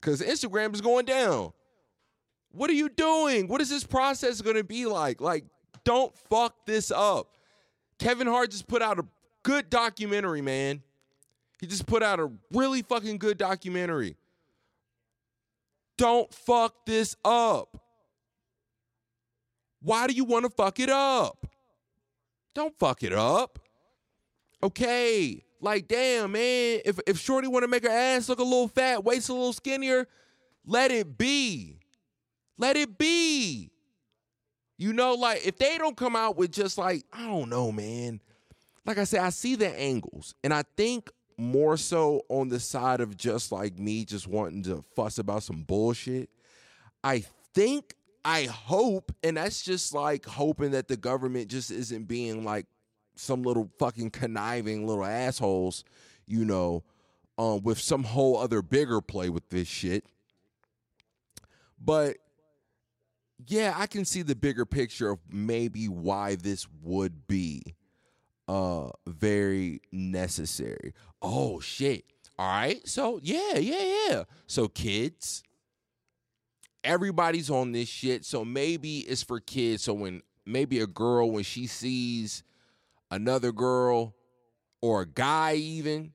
Because 0.00 0.22
Instagram 0.22 0.74
is 0.74 0.80
going 0.80 1.04
down. 1.04 1.52
What 2.52 2.70
are 2.70 2.74
you 2.74 2.88
doing? 2.88 3.48
What 3.48 3.60
is 3.60 3.68
this 3.68 3.84
process 3.84 4.40
going 4.40 4.56
to 4.56 4.64
be 4.64 4.86
like? 4.86 5.20
Like, 5.20 5.44
don't 5.84 6.14
fuck 6.16 6.54
this 6.64 6.90
up. 6.90 7.36
Kevin 7.98 8.26
Hart 8.26 8.50
just 8.50 8.66
put 8.66 8.80
out 8.80 8.98
a 8.98 9.04
good 9.42 9.70
documentary, 9.70 10.42
man. 10.42 10.82
He 11.60 11.66
just 11.66 11.86
put 11.86 12.02
out 12.02 12.20
a 12.20 12.30
really 12.52 12.82
fucking 12.82 13.18
good 13.18 13.38
documentary. 13.38 14.16
Don't 15.98 16.32
fuck 16.32 16.86
this 16.86 17.14
up. 17.24 17.76
Why 19.82 20.06
do 20.06 20.14
you 20.14 20.24
want 20.24 20.44
to 20.44 20.50
fuck 20.50 20.80
it 20.80 20.88
up? 20.88 21.46
Don't 22.54 22.74
fuck 22.78 23.02
it 23.02 23.12
up. 23.12 23.58
Okay. 24.62 25.44
Like, 25.60 25.88
damn, 25.88 26.32
man. 26.32 26.80
If 26.84 26.98
if 27.06 27.18
Shorty 27.18 27.48
want 27.48 27.64
to 27.64 27.68
make 27.68 27.82
her 27.82 27.90
ass 27.90 28.28
look 28.28 28.38
a 28.38 28.42
little 28.42 28.68
fat, 28.68 29.04
waist 29.04 29.28
a 29.28 29.34
little 29.34 29.52
skinnier, 29.52 30.08
let 30.64 30.90
it 30.90 31.18
be. 31.18 31.80
Let 32.56 32.76
it 32.76 32.96
be. 32.96 33.70
You 34.78 34.94
know, 34.94 35.14
like 35.14 35.46
if 35.46 35.58
they 35.58 35.76
don't 35.76 35.96
come 35.96 36.16
out 36.16 36.36
with 36.38 36.50
just 36.50 36.78
like, 36.78 37.04
I 37.12 37.26
don't 37.26 37.50
know, 37.50 37.70
man. 37.70 38.20
Like 38.90 38.98
I 38.98 39.04
said, 39.04 39.20
I 39.20 39.30
see 39.30 39.54
the 39.54 39.68
angles. 39.68 40.34
And 40.42 40.52
I 40.52 40.64
think 40.76 41.12
more 41.38 41.76
so 41.76 42.22
on 42.28 42.48
the 42.48 42.58
side 42.58 43.00
of 43.00 43.16
just 43.16 43.52
like 43.52 43.78
me 43.78 44.04
just 44.04 44.26
wanting 44.26 44.64
to 44.64 44.84
fuss 44.96 45.18
about 45.18 45.44
some 45.44 45.62
bullshit. 45.62 46.28
I 47.04 47.22
think 47.54 47.94
I 48.24 48.46
hope, 48.46 49.14
and 49.22 49.36
that's 49.36 49.62
just 49.62 49.94
like 49.94 50.26
hoping 50.26 50.72
that 50.72 50.88
the 50.88 50.96
government 50.96 51.46
just 51.46 51.70
isn't 51.70 52.08
being 52.08 52.44
like 52.44 52.66
some 53.14 53.44
little 53.44 53.70
fucking 53.78 54.10
conniving 54.10 54.88
little 54.88 55.04
assholes, 55.04 55.84
you 56.26 56.44
know, 56.44 56.82
um, 57.38 57.62
with 57.62 57.78
some 57.78 58.02
whole 58.02 58.38
other 58.38 58.60
bigger 58.60 59.00
play 59.00 59.28
with 59.28 59.50
this 59.50 59.68
shit. 59.68 60.04
But 61.80 62.16
yeah, 63.46 63.72
I 63.76 63.86
can 63.86 64.04
see 64.04 64.22
the 64.22 64.34
bigger 64.34 64.66
picture 64.66 65.10
of 65.10 65.20
maybe 65.30 65.86
why 65.86 66.34
this 66.34 66.66
would 66.82 67.28
be 67.28 67.76
uh 68.50 68.90
very 69.06 69.80
necessary. 69.92 70.92
Oh 71.22 71.60
shit. 71.60 72.04
All 72.36 72.48
right. 72.48 72.86
So 72.86 73.20
yeah, 73.22 73.58
yeah, 73.58 74.06
yeah. 74.08 74.24
So 74.48 74.66
kids, 74.66 75.44
everybody's 76.82 77.48
on 77.48 77.70
this 77.70 77.88
shit. 77.88 78.24
So 78.24 78.44
maybe 78.44 78.98
it's 79.00 79.22
for 79.22 79.38
kids. 79.38 79.84
So 79.84 79.94
when 79.94 80.22
maybe 80.44 80.80
a 80.80 80.88
girl, 80.88 81.30
when 81.30 81.44
she 81.44 81.68
sees 81.68 82.42
another 83.12 83.52
girl 83.52 84.16
or 84.82 85.02
a 85.02 85.06
guy, 85.06 85.54
even, 85.54 86.12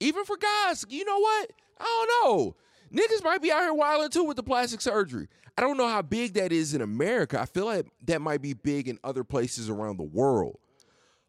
even 0.00 0.24
for 0.24 0.38
guys, 0.38 0.86
you 0.88 1.04
know 1.04 1.18
what? 1.18 1.50
I 1.78 1.84
don't 1.84 2.30
know. 2.30 2.56
Niggas 2.90 3.22
might 3.22 3.42
be 3.42 3.52
out 3.52 3.60
here 3.60 3.74
wilding 3.74 4.08
too 4.08 4.24
with 4.24 4.38
the 4.38 4.42
plastic 4.42 4.80
surgery. 4.80 5.28
I 5.58 5.62
don't 5.62 5.76
know 5.76 5.88
how 5.88 6.00
big 6.00 6.34
that 6.34 6.52
is 6.52 6.72
in 6.72 6.80
America. 6.80 7.38
I 7.38 7.44
feel 7.44 7.66
like 7.66 7.86
that 8.06 8.22
might 8.22 8.40
be 8.40 8.54
big 8.54 8.88
in 8.88 8.98
other 9.04 9.24
places 9.24 9.68
around 9.68 9.98
the 9.98 10.04
world. 10.04 10.58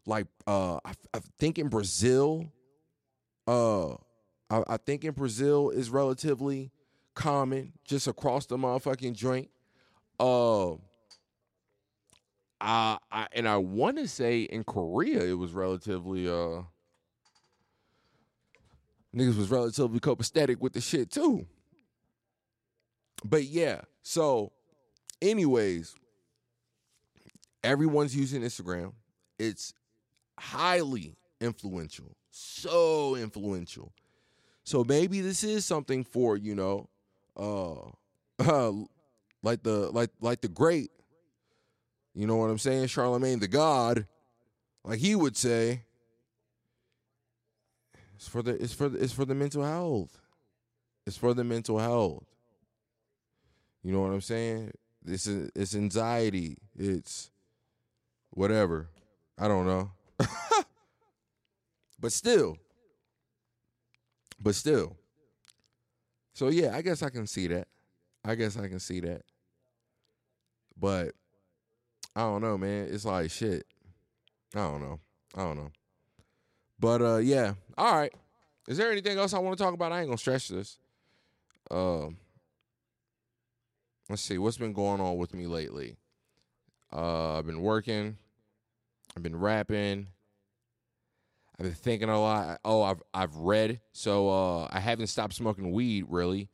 Like 0.08 0.26
uh 0.46 0.76
I, 0.84 0.92
I 1.12 1.20
think 1.38 1.58
in 1.58 1.68
Brazil, 1.68 2.50
uh 3.46 3.92
I, 4.50 4.62
I 4.66 4.76
think 4.78 5.04
in 5.04 5.12
Brazil 5.12 5.68
is 5.68 5.90
relatively 5.90 6.72
common 7.14 7.74
just 7.84 8.06
across 8.06 8.46
the 8.46 8.56
motherfucking 8.56 9.12
joint. 9.12 9.50
Uh, 10.18 10.72
I, 12.60 12.98
I 13.12 13.26
and 13.32 13.46
I 13.46 13.58
want 13.58 13.98
to 13.98 14.08
say 14.08 14.42
in 14.42 14.64
Korea 14.64 15.22
it 15.24 15.34
was 15.34 15.52
relatively 15.52 16.26
uh 16.26 16.62
niggas 19.14 19.36
was 19.36 19.50
relatively 19.50 20.00
copacetic 20.00 20.58
with 20.58 20.72
the 20.72 20.80
shit 20.80 21.10
too. 21.10 21.46
But 23.24 23.44
yeah, 23.44 23.82
so 24.02 24.52
anyways, 25.20 25.94
everyone's 27.62 28.16
using 28.16 28.42
Instagram. 28.42 28.92
It's 29.38 29.74
highly 30.38 31.16
influential, 31.40 32.16
so 32.30 33.16
influential. 33.16 33.92
So 34.64 34.84
maybe 34.84 35.20
this 35.20 35.44
is 35.44 35.64
something 35.64 36.04
for 36.04 36.36
you 36.36 36.54
know, 36.54 36.88
uh, 37.36 37.74
uh 38.38 38.72
like 39.42 39.62
the 39.62 39.90
like 39.90 40.10
like 40.20 40.40
the 40.40 40.48
great, 40.48 40.90
you 42.14 42.26
know 42.26 42.36
what 42.36 42.50
I'm 42.50 42.58
saying, 42.58 42.88
Charlemagne 42.88 43.38
the 43.38 43.48
God, 43.48 44.06
like 44.84 44.98
he 44.98 45.14
would 45.14 45.36
say. 45.36 45.82
It's 48.16 48.26
for 48.26 48.42
the 48.42 48.60
it's 48.62 48.72
for 48.72 48.88
the, 48.88 48.98
it's 49.02 49.12
for 49.12 49.24
the 49.24 49.34
mental 49.34 49.62
health. 49.62 50.18
It's 51.06 51.16
for 51.16 51.34
the 51.34 51.44
mental 51.44 51.78
health. 51.78 52.26
You 53.84 53.92
know 53.92 54.00
what 54.00 54.10
I'm 54.10 54.20
saying? 54.20 54.72
This 55.04 55.26
is 55.26 55.50
it's 55.54 55.74
anxiety. 55.74 56.58
It's 56.76 57.30
whatever. 58.30 58.88
I 59.38 59.46
don't 59.46 59.66
know. 59.66 59.92
But 61.98 62.12
still. 62.12 62.56
But 64.40 64.54
still. 64.54 64.96
So 66.32 66.48
yeah, 66.48 66.76
I 66.76 66.82
guess 66.82 67.02
I 67.02 67.10
can 67.10 67.26
see 67.26 67.48
that. 67.48 67.66
I 68.24 68.34
guess 68.34 68.56
I 68.56 68.68
can 68.68 68.78
see 68.78 69.00
that. 69.00 69.22
But 70.78 71.12
I 72.14 72.20
don't 72.20 72.42
know, 72.42 72.56
man. 72.56 72.88
It's 72.90 73.04
like 73.04 73.30
shit. 73.30 73.66
I 74.54 74.60
don't 74.60 74.80
know. 74.80 75.00
I 75.34 75.42
don't 75.42 75.56
know. 75.56 75.70
But 76.78 77.02
uh 77.02 77.16
yeah. 77.16 77.54
All 77.76 77.96
right. 77.96 78.12
Is 78.68 78.76
there 78.76 78.92
anything 78.92 79.18
else 79.18 79.34
I 79.34 79.38
want 79.38 79.58
to 79.58 79.64
talk 79.64 79.74
about? 79.74 79.92
I 79.92 80.00
ain't 80.00 80.08
gonna 80.08 80.18
stretch 80.18 80.48
this. 80.48 80.78
Um 81.70 81.78
uh, 81.78 82.08
let's 84.10 84.22
see, 84.22 84.38
what's 84.38 84.58
been 84.58 84.72
going 84.72 85.00
on 85.00 85.16
with 85.16 85.34
me 85.34 85.46
lately? 85.46 85.96
Uh 86.92 87.38
I've 87.38 87.46
been 87.46 87.62
working, 87.62 88.16
I've 89.16 89.22
been 89.22 89.38
rapping, 89.38 90.06
I've 91.58 91.66
been 91.66 91.74
thinking 91.74 92.08
a 92.08 92.20
lot. 92.20 92.60
Oh, 92.64 92.82
I've 92.82 93.02
I've 93.12 93.34
read. 93.36 93.80
So 93.92 94.28
uh 94.28 94.68
I 94.70 94.80
haven't 94.80 95.08
stopped 95.08 95.34
smoking 95.34 95.72
weed 95.72 96.04
really 96.08 96.48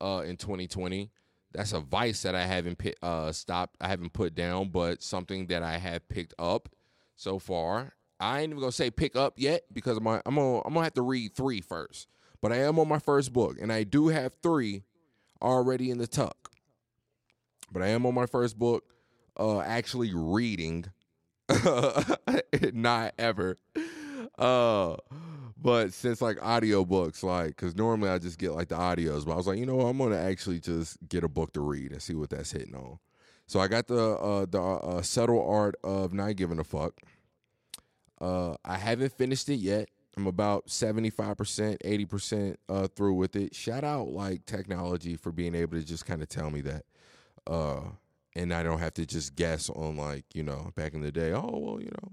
uh 0.00 0.22
in 0.26 0.36
2020. 0.36 1.10
That's 1.52 1.72
a 1.72 1.80
vice 1.80 2.22
that 2.22 2.34
I 2.34 2.46
haven't 2.46 2.80
uh 3.02 3.32
stopped, 3.32 3.76
I 3.80 3.88
haven't 3.88 4.12
put 4.12 4.34
down, 4.34 4.70
but 4.70 5.02
something 5.02 5.46
that 5.46 5.62
I 5.62 5.78
have 5.78 6.08
picked 6.08 6.34
up 6.38 6.68
so 7.16 7.38
far 7.38 7.94
I 8.20 8.40
ain't 8.40 8.50
even 8.50 8.60
gonna 8.60 8.70
say 8.70 8.90
pick 8.90 9.16
up 9.16 9.34
yet 9.38 9.62
because 9.72 9.96
I'm 9.96 10.04
gonna, 10.04 10.22
I'm 10.26 10.34
gonna 10.34 10.58
I'm 10.58 10.74
gonna 10.74 10.84
have 10.84 10.94
to 10.94 11.02
read 11.02 11.34
three 11.34 11.62
first. 11.62 12.06
But 12.42 12.52
I 12.52 12.56
am 12.58 12.78
on 12.78 12.88
my 12.88 12.98
first 12.98 13.32
book, 13.32 13.56
and 13.60 13.72
I 13.72 13.84
do 13.84 14.08
have 14.08 14.32
three 14.42 14.84
already 15.42 15.90
in 15.90 15.98
the 15.98 16.06
tuck. 16.06 16.50
But 17.72 17.82
I 17.82 17.88
am 17.88 18.04
on 18.06 18.14
my 18.14 18.26
first 18.26 18.58
book, 18.58 18.84
uh, 19.38 19.60
actually 19.60 20.12
reading, 20.14 20.86
not 22.72 23.14
ever. 23.18 23.56
Uh, 24.40 24.96
but 25.62 25.92
since 25.92 26.22
like 26.22 26.38
audiobooks, 26.38 27.22
like, 27.22 27.56
cause 27.56 27.76
normally 27.76 28.10
I 28.10 28.18
just 28.18 28.38
get 28.38 28.52
like 28.52 28.68
the 28.68 28.76
audios, 28.76 29.26
but 29.26 29.32
I 29.32 29.36
was 29.36 29.46
like, 29.46 29.58
you 29.58 29.66
know, 29.66 29.76
what? 29.76 29.86
I'm 29.86 29.98
gonna 29.98 30.16
actually 30.16 30.60
just 30.60 30.96
get 31.08 31.22
a 31.22 31.28
book 31.28 31.52
to 31.52 31.60
read 31.60 31.92
and 31.92 32.02
see 32.02 32.14
what 32.14 32.30
that's 32.30 32.50
hitting 32.50 32.74
on. 32.74 32.98
So 33.46 33.60
I 33.60 33.68
got 33.68 33.86
the 33.86 34.16
uh, 34.16 34.46
the 34.48 34.62
uh, 34.62 35.02
subtle 35.02 35.46
art 35.46 35.74
of 35.84 36.14
not 36.14 36.36
giving 36.36 36.58
a 36.58 36.64
fuck. 36.64 37.00
Uh, 38.20 38.54
I 38.64 38.76
haven't 38.76 39.12
finished 39.16 39.48
it 39.48 39.56
yet. 39.56 39.88
I'm 40.16 40.26
about 40.26 40.66
75%, 40.66 41.78
80% 41.78 42.56
uh, 42.68 42.88
through 42.88 43.14
with 43.14 43.36
it. 43.36 43.54
Shout 43.54 43.84
out 43.84 44.08
like 44.08 44.44
technology 44.44 45.16
for 45.16 45.32
being 45.32 45.54
able 45.54 45.78
to 45.78 45.84
just 45.84 46.04
kind 46.04 46.20
of 46.20 46.28
tell 46.28 46.50
me 46.50 46.60
that. 46.62 46.84
Uh, 47.46 47.80
and 48.34 48.52
I 48.52 48.62
don't 48.62 48.78
have 48.78 48.94
to 48.94 49.06
just 49.06 49.36
guess 49.36 49.70
on 49.70 49.96
like, 49.96 50.24
you 50.34 50.42
know, 50.42 50.72
back 50.74 50.94
in 50.94 51.00
the 51.00 51.12
day, 51.12 51.32
oh, 51.32 51.50
well, 51.52 51.80
you 51.80 51.90
know, 51.90 52.12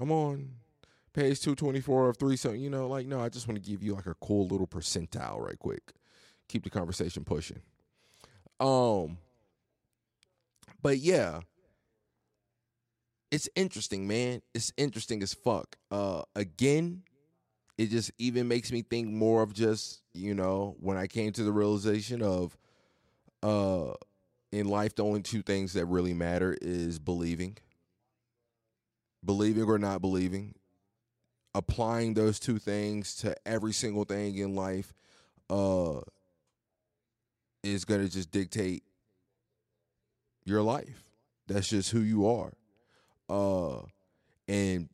I'm 0.00 0.10
on 0.10 0.50
page 1.14 1.40
224 1.40 2.10
of 2.10 2.16
three. 2.18 2.36
So, 2.36 2.52
you 2.52 2.68
know, 2.68 2.88
like, 2.88 3.06
no, 3.06 3.20
I 3.20 3.28
just 3.28 3.48
want 3.48 3.62
to 3.62 3.70
give 3.70 3.82
you 3.82 3.94
like 3.94 4.06
a 4.06 4.14
cool 4.14 4.46
little 4.46 4.66
percentile 4.66 5.40
right 5.40 5.58
quick. 5.58 5.92
Keep 6.48 6.64
the 6.64 6.70
conversation 6.70 7.24
pushing. 7.24 7.62
Um, 8.60 9.18
but 10.82 10.98
yeah, 10.98 11.40
it's 13.30 13.48
interesting, 13.56 14.06
man. 14.06 14.42
It's 14.54 14.72
interesting 14.76 15.22
as 15.22 15.34
fuck. 15.34 15.76
Uh, 15.90 16.22
again, 16.36 17.02
it 17.78 17.90
just 17.90 18.12
even 18.18 18.46
makes 18.46 18.70
me 18.70 18.82
think 18.82 19.08
more 19.08 19.42
of 19.42 19.52
just 19.52 20.02
you 20.12 20.34
know 20.34 20.76
when 20.80 20.96
I 20.96 21.06
came 21.06 21.32
to 21.32 21.42
the 21.42 21.52
realization 21.52 22.22
of, 22.22 22.56
uh, 23.42 23.94
in 24.52 24.68
life 24.68 24.94
the 24.94 25.04
only 25.04 25.22
two 25.22 25.42
things 25.42 25.72
that 25.72 25.86
really 25.86 26.14
matter 26.14 26.56
is 26.62 26.98
believing, 26.98 27.56
believing 29.24 29.64
or 29.64 29.78
not 29.78 30.00
believing. 30.00 30.54
Applying 31.54 32.14
those 32.14 32.40
two 32.40 32.58
things 32.58 33.14
to 33.16 33.36
every 33.46 33.72
single 33.72 34.04
thing 34.04 34.36
in 34.36 34.56
life, 34.56 34.92
uh, 35.48 36.00
is 37.62 37.84
gonna 37.84 38.08
just 38.08 38.30
dictate 38.30 38.82
your 40.44 40.62
life. 40.62 41.04
That's 41.46 41.68
just 41.68 41.90
who 41.90 42.00
you 42.00 42.26
are 42.26 42.52
uh, 43.28 43.82
and 44.48 44.88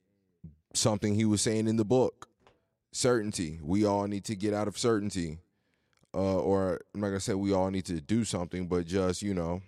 something 0.74 1.14
he 1.14 1.24
was 1.24 1.42
saying 1.42 1.68
in 1.68 1.76
the 1.76 1.84
book, 1.84 2.28
certainty. 2.92 3.58
We 3.62 3.84
all 3.84 4.06
need 4.06 4.24
to 4.26 4.36
get 4.36 4.54
out 4.54 4.68
of 4.68 4.78
certainty. 4.78 5.38
Uh, 6.12 6.38
or 6.40 6.80
I'm 6.92 7.00
not 7.00 7.08
gonna 7.08 7.20
say 7.20 7.34
we 7.34 7.52
all 7.52 7.70
need 7.70 7.84
to 7.86 8.00
do 8.00 8.24
something, 8.24 8.66
but 8.66 8.86
just 8.86 9.22
you 9.22 9.32
know, 9.32 9.62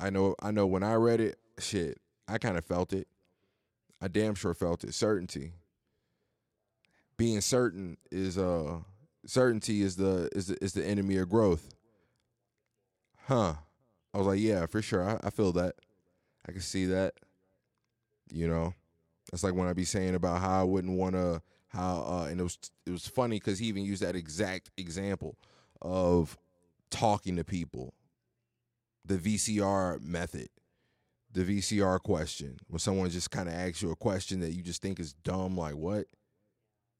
I 0.00 0.10
know 0.10 0.34
I 0.42 0.50
know 0.50 0.66
when 0.66 0.82
I 0.82 0.94
read 0.94 1.20
it, 1.20 1.38
shit, 1.58 2.00
I 2.26 2.38
kind 2.38 2.56
of 2.56 2.64
felt 2.64 2.92
it. 2.92 3.08
I 4.00 4.08
damn 4.08 4.34
sure 4.34 4.54
felt 4.54 4.84
it. 4.84 4.94
Certainty. 4.94 5.52
Being 7.16 7.40
certain 7.40 7.96
is 8.10 8.38
uh 8.38 8.78
certainty 9.26 9.82
is 9.82 9.96
the 9.96 10.28
is 10.34 10.48
the, 10.48 10.64
is 10.64 10.72
the 10.72 10.84
enemy 10.84 11.16
of 11.16 11.28
growth. 11.28 11.74
Huh. 13.26 13.54
I 14.12 14.18
was 14.18 14.26
like, 14.26 14.40
yeah, 14.40 14.66
for 14.66 14.82
sure. 14.82 15.02
I, 15.02 15.18
I 15.26 15.30
feel 15.30 15.52
that. 15.52 15.74
I 16.46 16.52
can 16.52 16.60
see 16.60 16.86
that. 16.86 17.14
You 18.30 18.48
know, 18.48 18.74
that's 19.30 19.44
like 19.44 19.54
when 19.54 19.68
I 19.68 19.72
be 19.72 19.84
saying 19.84 20.14
about 20.14 20.40
how 20.40 20.60
I 20.60 20.64
wouldn't 20.64 20.96
want 20.96 21.14
to 21.14 21.42
how 21.68 22.04
uh, 22.06 22.28
and 22.30 22.40
it 22.40 22.42
was 22.42 22.58
it 22.86 22.90
was 22.90 23.06
funny 23.06 23.36
because 23.36 23.58
he 23.58 23.66
even 23.66 23.84
used 23.84 24.02
that 24.02 24.16
exact 24.16 24.70
example 24.76 25.36
of 25.82 26.38
talking 26.90 27.36
to 27.36 27.44
people, 27.44 27.94
the 29.04 29.16
VCR 29.16 30.00
method, 30.00 30.48
the 31.32 31.42
VCR 31.42 32.00
question 32.00 32.56
when 32.68 32.78
someone 32.78 33.10
just 33.10 33.30
kind 33.30 33.48
of 33.48 33.54
asks 33.54 33.82
you 33.82 33.90
a 33.90 33.96
question 33.96 34.40
that 34.40 34.52
you 34.52 34.62
just 34.62 34.80
think 34.80 35.00
is 35.00 35.12
dumb, 35.12 35.56
like 35.56 35.74
what, 35.74 36.06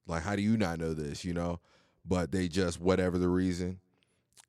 like 0.07 0.23
how 0.23 0.35
do 0.35 0.41
you 0.41 0.57
not 0.57 0.79
know 0.79 0.93
this, 0.93 1.23
you 1.25 1.33
know? 1.33 1.59
But 2.05 2.31
they 2.31 2.47
just 2.47 2.79
whatever 2.79 3.17
the 3.17 3.29
reason, 3.29 3.79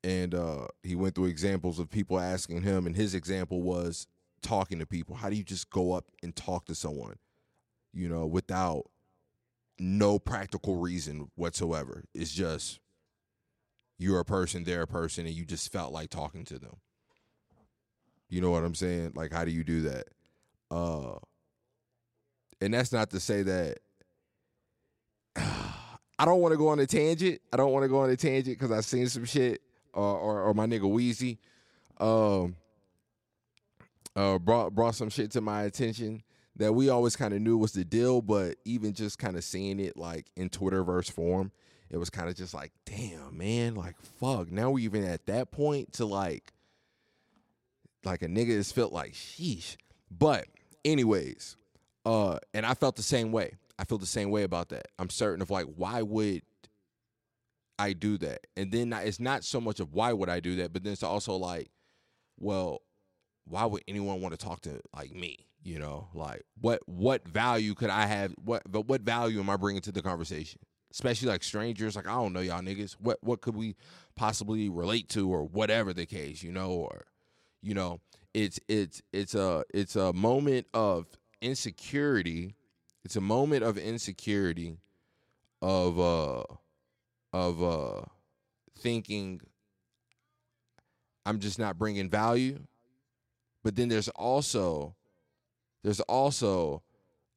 and 0.03 0.35
uh, 0.35 0.67
he 0.83 0.95
went 0.95 1.15
through 1.15 1.25
examples 1.25 1.79
of 1.79 1.89
people 1.89 2.19
asking 2.19 2.61
him, 2.61 2.85
and 2.85 2.95
his 2.95 3.15
example 3.15 3.61
was 3.61 4.07
talking 4.41 4.79
to 4.79 4.85
people? 4.85 5.15
How 5.15 5.29
do 5.29 5.35
you 5.35 5.43
just 5.43 5.69
go 5.69 5.93
up 5.93 6.05
and 6.23 6.35
talk 6.35 6.65
to 6.65 6.75
someone, 6.75 7.15
you 7.93 8.07
know, 8.07 8.25
without 8.25 8.85
no 9.79 10.19
practical 10.19 10.77
reason 10.77 11.29
whatsoever? 11.35 12.03
It's 12.13 12.31
just 12.31 12.79
you're 13.97 14.19
a 14.19 14.25
person, 14.25 14.63
they're 14.63 14.83
a 14.83 14.87
person, 14.87 15.25
and 15.25 15.35
you 15.35 15.45
just 15.45 15.71
felt 15.71 15.91
like 15.91 16.09
talking 16.09 16.45
to 16.45 16.59
them. 16.59 16.77
You 18.29 18.41
know 18.41 18.51
what 18.51 18.63
I'm 18.63 18.75
saying? 18.75 19.13
Like, 19.15 19.31
how 19.31 19.45
do 19.45 19.51
you 19.51 19.63
do 19.63 19.81
that? 19.83 20.07
Uh, 20.69 21.17
and 22.61 22.73
that's 22.73 22.91
not 22.91 23.09
to 23.11 23.19
say 23.19 23.41
that 23.43 23.79
I 26.19 26.25
don't 26.25 26.39
want 26.39 26.53
to 26.53 26.57
go 26.57 26.69
on 26.69 26.79
a 26.79 26.87
tangent. 26.87 27.41
I 27.53 27.57
don't 27.57 27.71
want 27.71 27.83
to 27.83 27.89
go 27.89 27.99
on 27.99 28.09
a 28.09 28.15
tangent 28.15 28.57
because 28.57 28.71
I've 28.71 28.85
seen 28.85 29.07
some 29.07 29.25
shit, 29.25 29.61
uh, 29.95 29.99
or 29.99 30.41
or 30.43 30.53
my 30.53 30.65
nigga 30.65 30.81
Weezy. 30.81 31.37
Um, 31.99 32.55
uh, 34.15 34.39
brought 34.39 34.73
brought 34.73 34.95
some 34.95 35.09
shit 35.09 35.31
to 35.31 35.41
my 35.41 35.63
attention 35.63 36.23
that 36.57 36.73
we 36.73 36.89
always 36.89 37.15
kind 37.15 37.33
of 37.33 37.41
knew 37.41 37.57
was 37.57 37.71
the 37.71 37.85
deal, 37.85 38.21
but 38.21 38.55
even 38.65 38.93
just 38.93 39.19
kind 39.19 39.37
of 39.37 39.43
seeing 39.43 39.79
it 39.79 39.95
like 39.95 40.25
in 40.35 40.49
Twitterverse 40.49 41.11
form, 41.11 41.51
it 41.89 41.97
was 41.97 42.09
kind 42.09 42.29
of 42.29 42.35
just 42.35 42.53
like, 42.53 42.71
damn, 42.85 43.37
man, 43.37 43.75
like 43.75 43.95
fuck. 44.19 44.51
Now 44.51 44.71
we 44.71 44.83
even 44.83 45.03
at 45.03 45.27
that 45.27 45.51
point 45.51 45.93
to 45.93 46.05
like, 46.05 46.51
like 48.03 48.23
a 48.23 48.27
nigga 48.27 48.55
has 48.55 48.71
felt 48.71 48.91
like 48.91 49.13
sheesh. 49.13 49.77
But 50.09 50.47
anyways, 50.83 51.55
uh, 52.05 52.39
and 52.53 52.65
I 52.65 52.73
felt 52.73 52.95
the 52.95 53.03
same 53.03 53.31
way. 53.31 53.53
I 53.79 53.85
feel 53.85 53.97
the 53.97 54.05
same 54.05 54.31
way 54.31 54.43
about 54.43 54.69
that. 54.69 54.87
I'm 54.97 55.09
certain 55.09 55.41
of 55.41 55.49
like, 55.49 55.65
why 55.75 56.01
would 56.01 56.41
I 57.79 57.93
do 57.93 58.17
that? 58.19 58.47
And 58.55 58.71
then 58.71 58.91
it's 58.93 59.19
not 59.19 59.43
so 59.43 59.61
much 59.61 59.79
of 59.79 59.93
why 59.93 60.13
would 60.13 60.29
I 60.29 60.39
do 60.39 60.55
that, 60.57 60.73
but 60.73 60.83
then 60.83 60.93
it's 60.93 61.03
also 61.03 61.35
like, 61.35 61.69
well, 62.39 62.81
why 63.45 63.65
would 63.65 63.83
anyone 63.87 64.21
want 64.21 64.37
to 64.37 64.43
talk 64.43 64.61
to 64.61 64.79
like 64.95 65.13
me? 65.13 65.47
You 65.63 65.79
know, 65.79 66.07
like 66.13 66.43
what 66.61 66.81
what 66.85 67.27
value 67.27 67.73
could 67.75 67.89
I 67.89 68.05
have? 68.05 68.33
What 68.43 68.63
but 68.69 68.87
what 68.87 69.01
value 69.01 69.39
am 69.39 69.49
I 69.49 69.57
bringing 69.57 69.81
to 69.83 69.91
the 69.91 70.01
conversation? 70.01 70.59
Especially 70.91 71.27
like 71.27 71.43
strangers. 71.43 71.95
Like 71.95 72.07
I 72.07 72.13
don't 72.13 72.33
know 72.33 72.39
y'all 72.39 72.61
niggas. 72.61 72.93
What 72.99 73.19
what 73.21 73.41
could 73.41 73.55
we 73.55 73.75
possibly 74.15 74.69
relate 74.69 75.09
to 75.09 75.29
or 75.29 75.43
whatever 75.43 75.93
the 75.93 76.05
case? 76.05 76.41
You 76.41 76.51
know, 76.51 76.71
or 76.71 77.05
you 77.61 77.73
know, 77.73 77.99
it's 78.33 78.59
it's 78.67 79.01
it's 79.11 79.35
a 79.35 79.63
it's 79.73 79.95
a 79.95 80.13
moment 80.13 80.67
of 80.73 81.07
insecurity. 81.41 82.55
It's 83.07 83.15
a 83.15 83.21
moment 83.21 83.63
of 83.63 83.77
insecurity 83.77 84.79
of 85.61 85.97
uh 85.97 86.43
of 87.31 87.63
uh 87.63 88.01
thinking 88.79 89.39
I'm 91.25 91.39
just 91.39 91.57
not 91.57 91.77
bringing 91.77 92.09
value. 92.09 92.59
But 93.63 93.77
then 93.77 93.87
there's 93.87 94.09
also 94.09 94.93
there's 95.85 96.01
also 96.01 96.83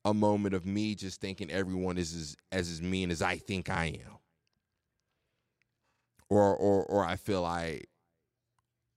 a 0.04 0.12
moment 0.12 0.56
of 0.56 0.66
me 0.66 0.96
just 0.96 1.20
thinking 1.20 1.52
everyone 1.52 1.98
is 1.98 2.16
as, 2.16 2.36
as 2.50 2.68
as 2.68 2.82
mean 2.82 3.12
as 3.12 3.22
I 3.22 3.36
think 3.36 3.70
I 3.70 4.00
am. 4.04 4.18
Or 6.28 6.52
or 6.52 6.84
or 6.84 7.04
I 7.04 7.14
feel 7.14 7.44
I 7.44 7.82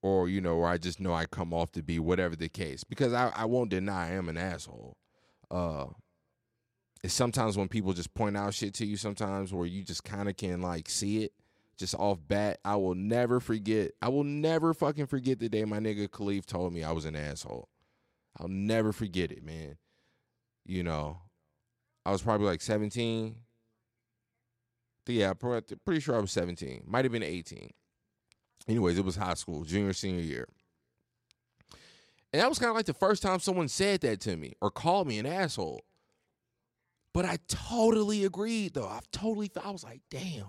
or 0.02 0.28
you 0.28 0.42
know, 0.42 0.56
or 0.56 0.68
I 0.68 0.80
just 0.80 1.00
know 1.00 1.14
I 1.14 1.28
come 1.28 1.54
off 1.54 1.72
to 1.74 1.84
be 1.84 2.00
whatever 2.00 2.36
the 2.36 2.50
case. 2.50 2.84
Because 2.84 3.14
I, 3.14 3.32
I 3.36 3.46
won't 3.46 3.70
deny 3.70 4.08
I 4.08 4.14
am 4.14 4.28
an 4.28 4.38
asshole. 4.38 4.98
Uh 5.52 5.86
it's 7.04 7.14
sometimes 7.14 7.58
when 7.58 7.68
people 7.68 7.94
just 7.94 8.14
point 8.14 8.38
out 8.38 8.54
shit 8.54 8.74
to 8.76 8.86
you 8.86 8.96
sometimes 8.96 9.54
where 9.54 9.68
you 9.68 9.84
just 9.84 10.04
kind 10.04 10.30
of 10.30 10.38
can 10.38 10.62
like 10.62 10.90
see 10.90 11.24
it 11.24 11.34
just 11.78 11.96
off 11.96 12.20
bat. 12.28 12.60
I 12.64 12.76
will 12.78 12.96
never 12.96 13.40
forget. 13.40 13.92
I 14.02 14.10
will 14.10 14.24
never 14.24 14.74
fucking 14.74 15.08
forget 15.08 15.40
the 15.40 15.50
day 15.50 15.66
my 15.66 15.80
nigga 15.80 16.08
Khalif 16.08 16.46
told 16.46 16.72
me 16.72 16.84
I 16.84 16.92
was 16.92 17.06
an 17.06 17.16
asshole. 17.16 17.68
I'll 18.40 18.48
never 18.48 18.94
forget 18.94 19.32
it, 19.32 19.44
man. 19.44 19.78
You 20.66 20.84
know, 20.84 21.20
I 22.06 22.12
was 22.12 22.22
probably 22.22 22.48
like 22.48 22.62
17. 22.62 23.36
Yeah, 25.08 25.34
pretty 25.34 26.00
sure 26.00 26.16
I 26.16 26.20
was 26.20 26.32
17. 26.32 26.84
Might 26.88 27.04
have 27.06 27.12
been 27.12 27.22
18. 27.22 27.70
Anyways, 28.68 28.98
it 28.98 29.04
was 29.04 29.18
high 29.18 29.34
school, 29.34 29.66
junior, 29.66 29.92
senior 29.92 30.22
year. 30.22 30.48
And 32.32 32.42
that 32.42 32.48
was 32.50 32.60
kind 32.60 32.70
of 32.70 32.76
like 32.76 32.86
the 32.86 32.94
first 32.94 33.22
time 33.22 33.40
someone 33.40 33.68
said 33.68 34.02
that 34.02 34.22
to 34.22 34.38
me 34.38 34.54
or 34.62 34.72
called 34.72 35.08
me 35.08 35.20
an 35.20 35.26
asshole. 35.26 35.84
But 37.14 37.26
I 37.26 37.38
totally 37.48 38.26
agreed, 38.26 38.74
though. 38.74 38.88
I 38.88 39.00
totally, 39.12 39.52
I 39.64 39.70
was 39.70 39.84
like, 39.84 40.02
damn, 40.10 40.46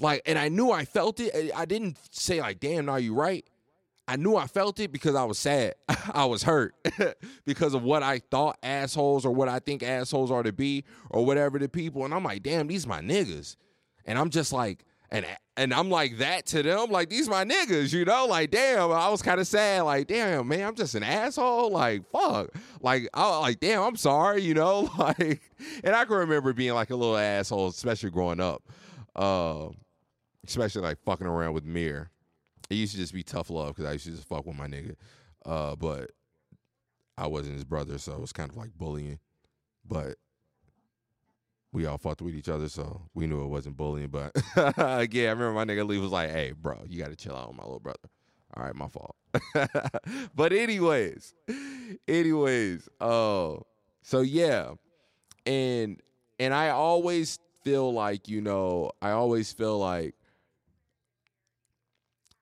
like, 0.00 0.22
and 0.26 0.38
I 0.38 0.48
knew 0.48 0.70
I 0.70 0.84
felt 0.84 1.20
it. 1.20 1.52
I 1.54 1.64
didn't 1.64 1.98
say 2.10 2.40
like, 2.40 2.60
"Damn, 2.60 2.88
are 2.88 3.00
you 3.00 3.14
right?" 3.14 3.44
I 4.08 4.16
knew 4.16 4.34
I 4.34 4.48
felt 4.48 4.80
it 4.80 4.90
because 4.90 5.14
I 5.14 5.22
was 5.22 5.38
sad. 5.38 5.74
I 6.12 6.24
was 6.24 6.42
hurt 6.42 6.74
because 7.46 7.74
of 7.74 7.84
what 7.84 8.02
I 8.02 8.18
thought 8.18 8.58
assholes 8.60 9.24
or 9.24 9.32
what 9.32 9.48
I 9.48 9.60
think 9.60 9.84
assholes 9.84 10.32
are 10.32 10.42
to 10.42 10.52
be 10.52 10.84
or 11.10 11.24
whatever 11.24 11.60
the 11.60 11.68
people. 11.68 12.04
And 12.04 12.12
I'm 12.12 12.24
like, 12.24 12.42
damn, 12.42 12.66
these 12.66 12.88
my 12.88 13.00
niggas. 13.00 13.54
And 14.06 14.18
I'm 14.18 14.30
just 14.30 14.52
like, 14.52 14.84
and 15.10 15.26
and 15.56 15.74
I'm 15.74 15.90
like 15.90 16.18
that 16.18 16.46
to 16.46 16.62
them, 16.62 16.90
like 16.90 17.10
these 17.10 17.28
my 17.28 17.44
niggas, 17.44 17.92
you 17.92 18.04
know, 18.04 18.26
like 18.26 18.50
damn. 18.50 18.92
I 18.92 19.08
was 19.08 19.22
kind 19.22 19.40
of 19.40 19.46
sad, 19.46 19.82
like 19.82 20.06
damn, 20.06 20.48
man, 20.48 20.68
I'm 20.68 20.74
just 20.74 20.94
an 20.94 21.02
asshole, 21.02 21.70
like 21.70 22.08
fuck, 22.10 22.50
like 22.80 23.08
I 23.14 23.38
like 23.38 23.60
damn, 23.60 23.82
I'm 23.82 23.96
sorry, 23.96 24.42
you 24.42 24.54
know, 24.54 24.90
like. 24.98 25.42
And 25.84 25.94
I 25.94 26.04
can 26.04 26.16
remember 26.16 26.52
being 26.52 26.74
like 26.74 26.90
a 26.90 26.96
little 26.96 27.16
asshole, 27.16 27.68
especially 27.68 28.10
growing 28.10 28.40
up. 28.40 28.62
Uh, 29.14 29.68
especially 30.46 30.82
like 30.82 30.98
fucking 31.04 31.26
around 31.26 31.52
with 31.52 31.64
Mir. 31.64 32.10
It 32.68 32.76
used 32.76 32.92
to 32.92 32.98
just 32.98 33.12
be 33.12 33.22
tough 33.22 33.50
love 33.50 33.74
because 33.74 33.84
I 33.84 33.92
used 33.92 34.04
to 34.04 34.12
just 34.12 34.28
fuck 34.28 34.46
with 34.46 34.56
my 34.56 34.66
nigga, 34.66 34.94
uh, 35.44 35.74
but 35.76 36.12
I 37.18 37.26
wasn't 37.26 37.56
his 37.56 37.64
brother, 37.64 37.98
so 37.98 38.12
it 38.12 38.20
was 38.20 38.32
kind 38.32 38.50
of 38.50 38.56
like 38.56 38.70
bullying. 38.76 39.18
But 39.84 40.16
we 41.72 41.86
all 41.86 41.98
fought 41.98 42.20
with 42.20 42.34
each 42.34 42.48
other, 42.48 42.68
so 42.68 43.02
we 43.14 43.26
knew 43.26 43.42
it 43.42 43.48
wasn't 43.48 43.76
bullying. 43.76 44.08
But 44.08 44.32
yeah, 44.56 44.72
I 44.76 45.04
remember 45.30 45.52
my 45.52 45.64
nigga 45.64 45.86
Lee 45.86 45.98
was 45.98 46.10
like, 46.10 46.30
"Hey, 46.30 46.52
bro, 46.52 46.84
you 46.88 47.00
got 47.00 47.10
to 47.10 47.16
chill 47.16 47.36
out 47.36 47.48
with 47.48 47.56
my 47.56 47.64
little 47.64 47.80
brother." 47.80 48.08
All 48.54 48.64
right, 48.64 48.74
my 48.74 48.88
fault. 48.88 49.14
but 50.34 50.52
anyways, 50.52 51.34
anyways, 52.08 52.88
uh, 53.00 53.54
so 54.02 54.20
yeah, 54.20 54.72
and 55.46 56.00
and 56.40 56.52
I 56.52 56.70
always 56.70 57.38
feel 57.62 57.92
like 57.92 58.28
you 58.28 58.40
know, 58.40 58.90
I 59.00 59.10
always 59.10 59.52
feel 59.52 59.78
like 59.78 60.14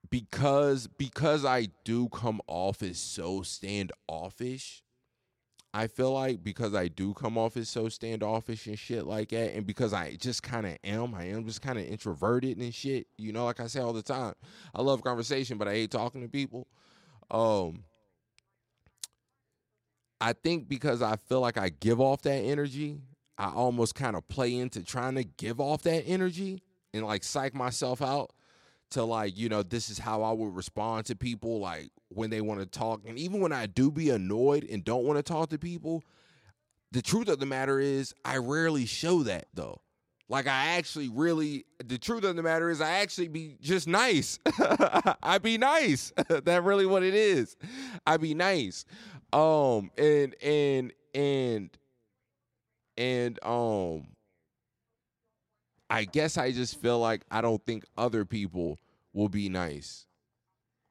because 0.09 0.87
because 0.87 1.45
I 1.45 1.67
do 1.83 2.09
come 2.09 2.41
off 2.47 2.81
as 2.81 2.97
so 2.97 3.43
standoffish, 3.43 4.83
I 5.73 5.87
feel 5.87 6.11
like 6.13 6.43
because 6.43 6.73
I 6.73 6.87
do 6.87 7.13
come 7.13 7.37
off 7.37 7.55
as 7.55 7.69
so 7.69 7.89
standoffish 7.89 8.65
and 8.65 8.77
shit 8.77 9.05
like 9.05 9.29
that, 9.29 9.55
and 9.55 9.65
because 9.67 9.93
I 9.93 10.15
just 10.15 10.41
kind 10.41 10.65
of 10.65 10.77
am, 10.83 11.13
I 11.13 11.25
am 11.25 11.45
just 11.45 11.61
kind 11.61 11.77
of 11.77 11.85
introverted 11.85 12.57
and 12.57 12.73
shit. 12.73 13.07
You 13.17 13.31
know, 13.31 13.45
like 13.45 13.59
I 13.59 13.67
say 13.67 13.79
all 13.79 13.93
the 13.93 14.01
time, 14.01 14.33
I 14.73 14.81
love 14.81 15.03
conversation, 15.03 15.57
but 15.57 15.67
I 15.67 15.73
hate 15.73 15.91
talking 15.91 16.21
to 16.21 16.27
people. 16.27 16.67
Um, 17.29 17.83
I 20.19 20.33
think 20.33 20.67
because 20.67 21.01
I 21.01 21.17
feel 21.17 21.39
like 21.39 21.57
I 21.57 21.69
give 21.69 22.01
off 22.01 22.23
that 22.23 22.31
energy, 22.39 22.97
I 23.37 23.51
almost 23.51 23.93
kind 23.93 24.15
of 24.15 24.27
play 24.27 24.55
into 24.55 24.83
trying 24.83 25.15
to 25.15 25.23
give 25.23 25.61
off 25.61 25.83
that 25.83 26.03
energy 26.07 26.63
and 26.93 27.05
like 27.05 27.23
psych 27.23 27.53
myself 27.53 28.01
out 28.01 28.33
to 28.91 29.03
like 29.03 29.37
you 29.37 29.49
know 29.49 29.63
this 29.63 29.89
is 29.89 29.99
how 29.99 30.23
i 30.23 30.31
would 30.31 30.55
respond 30.55 31.05
to 31.05 31.15
people 31.15 31.59
like 31.59 31.89
when 32.09 32.29
they 32.29 32.41
want 32.41 32.59
to 32.59 32.65
talk 32.65 33.01
and 33.07 33.17
even 33.17 33.39
when 33.39 33.51
i 33.51 33.65
do 33.65 33.91
be 33.91 34.09
annoyed 34.09 34.63
and 34.69 34.83
don't 34.83 35.03
want 35.05 35.17
to 35.17 35.23
talk 35.23 35.49
to 35.49 35.57
people 35.57 36.03
the 36.91 37.01
truth 37.01 37.27
of 37.29 37.39
the 37.39 37.45
matter 37.45 37.79
is 37.79 38.13
i 38.25 38.37
rarely 38.37 38.85
show 38.85 39.23
that 39.23 39.45
though. 39.53 39.81
Like 40.27 40.47
i 40.47 40.77
actually 40.77 41.09
really 41.09 41.65
the 41.83 41.97
truth 41.97 42.23
of 42.23 42.35
the 42.35 42.43
matter 42.43 42.69
is 42.69 42.81
i 42.81 42.89
actually 42.99 43.27
be 43.29 43.57
just 43.61 43.87
nice. 43.87 44.39
I 45.23 45.39
be 45.41 45.57
nice. 45.57 46.11
That 46.27 46.63
really 46.63 46.85
what 46.85 47.03
it 47.03 47.15
is. 47.15 47.55
I 48.05 48.17
be 48.17 48.33
nice. 48.33 48.85
Um 49.33 49.91
and 49.97 50.35
and 50.41 50.93
and 51.13 51.69
and 52.97 53.39
um 53.43 54.07
I 55.89 56.05
guess 56.05 56.37
I 56.37 56.51
just 56.51 56.79
feel 56.79 56.99
like 56.99 57.23
I 57.31 57.41
don't 57.41 57.63
think 57.65 57.83
other 57.97 58.23
people 58.25 58.79
will 59.13 59.29
be 59.29 59.49
nice. 59.49 60.05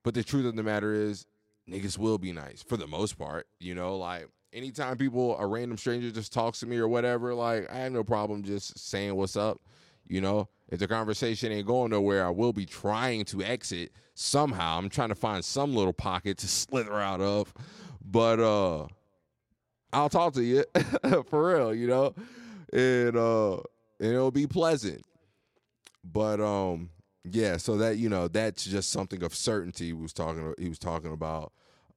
But 0.08 0.14
the 0.14 0.24
truth 0.24 0.46
of 0.46 0.56
the 0.56 0.62
matter 0.62 0.94
is, 0.94 1.26
niggas 1.68 1.98
will 1.98 2.16
be 2.16 2.32
nice 2.32 2.62
for 2.62 2.78
the 2.78 2.86
most 2.86 3.18
part. 3.18 3.46
You 3.60 3.74
know, 3.74 3.98
like 3.98 4.26
anytime 4.54 4.96
people, 4.96 5.36
a 5.38 5.46
random 5.46 5.76
stranger 5.76 6.10
just 6.10 6.32
talks 6.32 6.60
to 6.60 6.66
me 6.66 6.78
or 6.78 6.88
whatever, 6.88 7.34
like 7.34 7.70
I 7.70 7.80
have 7.80 7.92
no 7.92 8.02
problem 8.02 8.42
just 8.42 8.78
saying 8.78 9.14
what's 9.14 9.36
up. 9.36 9.60
You 10.06 10.22
know, 10.22 10.48
if 10.70 10.78
the 10.78 10.88
conversation 10.88 11.52
ain't 11.52 11.66
going 11.66 11.90
nowhere, 11.90 12.24
I 12.26 12.30
will 12.30 12.54
be 12.54 12.64
trying 12.64 13.26
to 13.26 13.42
exit 13.42 13.92
somehow. 14.14 14.78
I'm 14.78 14.88
trying 14.88 15.10
to 15.10 15.14
find 15.14 15.44
some 15.44 15.74
little 15.74 15.92
pocket 15.92 16.38
to 16.38 16.48
slither 16.48 16.98
out 16.98 17.20
of. 17.20 17.52
But 18.02 18.40
uh 18.40 18.86
I'll 19.92 20.08
talk 20.08 20.32
to 20.32 20.42
you 20.42 20.64
for 21.28 21.54
real, 21.54 21.74
you 21.74 21.86
know? 21.86 22.14
And 22.72 23.14
uh 23.14 23.56
and 23.56 24.14
it'll 24.14 24.30
be 24.30 24.46
pleasant. 24.46 25.04
But 26.02 26.40
um, 26.40 26.88
yeah, 27.34 27.56
so 27.56 27.76
that 27.78 27.96
you 27.98 28.08
know, 28.08 28.28
that's 28.28 28.64
just 28.64 28.90
something 28.90 29.22
of 29.22 29.34
certainty 29.34 29.86
he 29.86 29.92
was 29.92 30.12
talking 30.12 30.54
he 30.58 30.68
was 30.68 30.78
talking 30.78 31.12
about. 31.12 31.52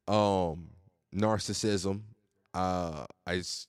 Um, 0.08 0.70
narcissism. 1.16 2.02
Uh, 2.54 3.06
I 3.26 3.38
s- 3.38 3.68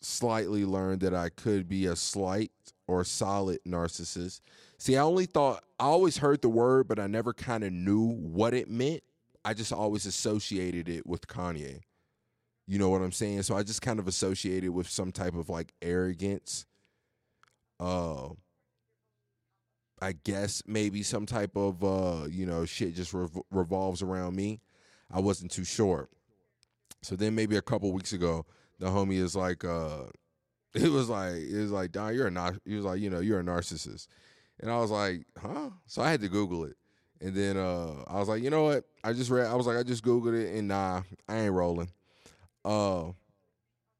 slightly 0.00 0.64
learned 0.64 1.00
that 1.02 1.14
I 1.14 1.28
could 1.28 1.68
be 1.68 1.86
a 1.86 1.96
slight 1.96 2.50
or 2.86 3.04
solid 3.04 3.60
narcissist. 3.66 4.40
See, 4.78 4.96
I 4.96 5.02
only 5.02 5.26
thought 5.26 5.62
I 5.78 5.84
always 5.84 6.16
heard 6.16 6.42
the 6.42 6.48
word, 6.48 6.88
but 6.88 6.98
I 6.98 7.06
never 7.06 7.32
kind 7.32 7.62
of 7.64 7.72
knew 7.72 8.14
what 8.14 8.54
it 8.54 8.68
meant. 8.68 9.02
I 9.44 9.54
just 9.54 9.72
always 9.72 10.06
associated 10.06 10.88
it 10.88 11.06
with 11.06 11.26
Kanye. 11.26 11.80
You 12.66 12.78
know 12.78 12.88
what 12.88 13.02
I'm 13.02 13.12
saying? 13.12 13.42
So 13.42 13.56
I 13.56 13.62
just 13.62 13.82
kind 13.82 13.98
of 13.98 14.06
associated 14.08 14.70
with 14.70 14.88
some 14.88 15.12
type 15.12 15.34
of 15.34 15.48
like 15.48 15.72
arrogance 15.82 16.66
uh 17.80 18.28
I 20.00 20.12
guess 20.12 20.62
maybe 20.66 21.02
some 21.02 21.26
type 21.26 21.56
of 21.56 21.84
uh 21.84 22.26
you 22.28 22.46
know 22.46 22.64
shit 22.64 22.94
just 22.94 23.12
rev- 23.12 23.38
revolves 23.50 24.02
around 24.02 24.34
me. 24.34 24.60
I 25.10 25.20
wasn't 25.20 25.50
too 25.50 25.64
sure. 25.64 26.08
So 27.02 27.16
then 27.16 27.34
maybe 27.34 27.56
a 27.56 27.62
couple 27.62 27.92
weeks 27.92 28.12
ago, 28.12 28.46
the 28.78 28.86
homie 28.86 29.20
is 29.20 29.36
like 29.36 29.64
uh 29.64 30.04
it 30.74 30.90
was 30.90 31.08
like 31.08 31.34
it 31.34 31.60
was 31.60 31.70
like 31.70 31.92
Don, 31.92 32.14
you're 32.14 32.28
a 32.28 32.30
nar-, 32.30 32.58
he 32.64 32.76
was 32.76 32.84
like, 32.84 33.00
you 33.00 33.10
know, 33.10 33.20
you're 33.20 33.40
a 33.40 33.44
narcissist. 33.44 34.06
And 34.60 34.70
I 34.70 34.78
was 34.78 34.90
like, 34.90 35.24
huh? 35.38 35.70
So 35.86 36.02
I 36.02 36.10
had 36.10 36.20
to 36.20 36.28
Google 36.28 36.64
it. 36.64 36.76
And 37.20 37.34
then 37.34 37.56
uh 37.56 38.04
I 38.06 38.18
was 38.18 38.28
like, 38.28 38.42
you 38.42 38.50
know 38.50 38.64
what? 38.64 38.84
I 39.04 39.12
just 39.12 39.30
read 39.30 39.46
I 39.46 39.54
was 39.54 39.66
like, 39.66 39.76
I 39.76 39.82
just 39.82 40.04
Googled 40.04 40.40
it 40.40 40.56
and 40.56 40.68
nah, 40.68 41.02
I 41.28 41.36
ain't 41.36 41.52
rolling. 41.52 41.90
Uh 42.64 43.12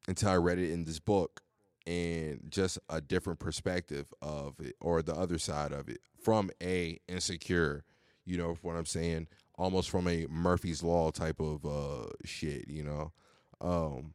until 0.09 0.31
I 0.31 0.37
read 0.37 0.59
it 0.59 0.71
in 0.71 0.85
this 0.85 0.99
book 0.99 1.43
and 1.91 2.41
just 2.49 2.79
a 2.89 3.01
different 3.01 3.41
perspective 3.41 4.07
of 4.23 4.55
it 4.61 4.77
or 4.81 5.03
the 5.03 5.15
other 5.15 5.39
side 5.39 5.73
of 5.73 5.89
it 5.89 5.99
from 6.23 6.51
a 6.63 6.99
insecure 7.09 7.85
you 8.25 8.39
know 8.39 8.57
what 8.63 8.77
i'm 8.77 8.87
saying 8.87 9.27
almost 9.61 9.91
from 9.91 10.09
a 10.09 10.27
Murphy's 10.29 10.83
Law 10.83 11.11
type 11.11 11.39
of 11.39 11.65
uh 11.67 12.09
shit, 12.25 12.67
you 12.69 12.83
know. 12.83 13.13
Um, 13.61 14.15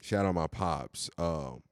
shout 0.00 0.24
out 0.24 0.34
my 0.34 0.46
pops. 0.46 1.10
Um, 1.18 1.62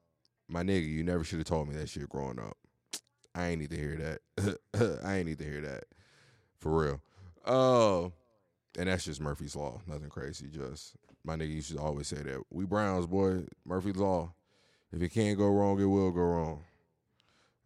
my 0.49 0.63
nigga, 0.63 0.89
you 0.89 1.05
never 1.05 1.23
should 1.23 1.39
have 1.39 1.47
told 1.47 1.69
me 1.69 1.77
that 1.77 1.89
shit 1.89 2.09
growing 2.09 2.41
up. 2.41 2.57
I 3.35 3.49
ain't 3.49 3.61
need 3.61 3.71
to 3.71 3.77
hear 3.77 4.19
that. 4.37 5.01
I 5.05 5.19
ain't 5.19 5.27
need 5.27 5.39
to 5.39 5.45
hear 5.45 5.61
that. 5.63 5.85
For 6.59 6.83
real. 6.85 7.01
Uh, 7.47 8.11
and 8.79 8.89
that's 8.89 9.05
just 9.05 9.21
Murphy's 9.21 9.57
Law. 9.57 9.81
Nothing 9.87 10.11
crazy. 10.11 10.49
Just 10.49 10.97
my 11.25 11.37
nigga 11.37 11.55
used 11.55 11.73
to 11.73 11.79
always 11.79 12.09
say 12.09 12.23
that. 12.23 12.43
We 12.51 12.65
Browns, 12.65 13.07
boy. 13.07 13.45
Murphy's 13.65 13.97
Law. 13.97 14.35
If 14.93 15.01
it 15.01 15.09
can't 15.09 15.39
go 15.39 15.49
wrong, 15.49 15.81
it 15.81 15.87
will 15.87 16.11
go 16.11 16.21
wrong. 16.21 16.65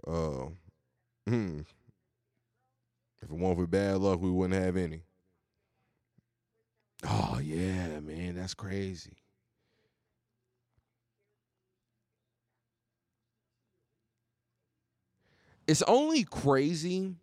Uh, 0.06 1.30
hmm. 1.30 1.60
If 3.20 3.30
it 3.30 3.30
weren't 3.30 3.58
for 3.58 3.66
bad 3.66 3.98
luck, 3.98 4.20
we 4.20 4.30
wouldn't 4.30 4.62
have 4.62 4.76
any. 4.76 5.02
Oh 7.04 7.40
yeah, 7.42 8.00
man, 8.00 8.36
that's 8.36 8.54
crazy. 8.54 9.16
It's 15.66 15.82
only 15.82 16.22
crazy. 16.22 17.16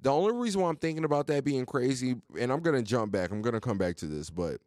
The 0.00 0.10
only 0.10 0.32
reason 0.32 0.60
why 0.60 0.68
I'm 0.68 0.76
thinking 0.76 1.04
about 1.04 1.26
that 1.26 1.44
being 1.44 1.66
crazy, 1.66 2.16
and 2.38 2.52
I'm 2.52 2.60
gonna 2.60 2.82
jump 2.82 3.12
back, 3.12 3.30
I'm 3.30 3.42
gonna 3.42 3.60
come 3.60 3.78
back 3.78 3.96
to 3.96 4.06
this, 4.06 4.30
but 4.30 4.60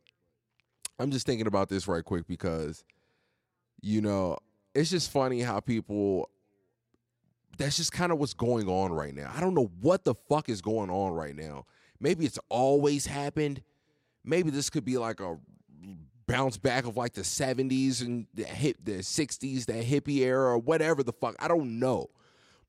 I'm 1.00 1.10
just 1.10 1.26
thinking 1.26 1.48
about 1.48 1.70
this 1.70 1.88
right 1.88 2.04
quick 2.04 2.28
because, 2.28 2.84
you 3.84 4.02
know, 4.02 4.38
it's 4.74 4.90
just 4.90 5.12
funny 5.12 5.42
how 5.42 5.60
people 5.60 6.30
that's 7.58 7.78
just 7.78 7.92
kind 7.92 8.12
of 8.12 8.18
what's 8.18 8.34
going 8.34 8.68
on 8.68 8.92
right 8.92 9.14
now. 9.14 9.32
I 9.36 9.42
don't 9.42 9.54
know 9.54 9.70
what 9.82 10.06
the 10.06 10.16
fuck 10.16 10.50
is 10.50 10.62
going 10.62 10.90
on 10.90 11.12
right 11.12 11.36
now. 11.36 11.66
Maybe 12.00 12.26
it's 12.26 12.40
always 12.50 13.06
happened. 13.06 13.62
Maybe 14.24 14.50
this 14.50 14.70
could 14.70 14.86
be 14.86 14.98
like 14.98 15.20
a 15.20 15.38
bounce 16.26 16.58
back 16.58 16.86
of 16.86 16.96
like 16.98 17.14
the 17.14 17.22
70s 17.22 18.02
and 18.02 18.26
the 18.34 18.46
hip 18.46 18.78
the 18.84 19.00
60s, 19.00 19.66
that 19.66 19.86
hippie 19.86 20.20
era 20.20 20.54
or 20.54 20.58
whatever 20.58 21.04
the 21.04 21.14
fuck. 21.14 21.36
I 21.38 21.50
don't 21.50 21.78
know. 21.78 22.10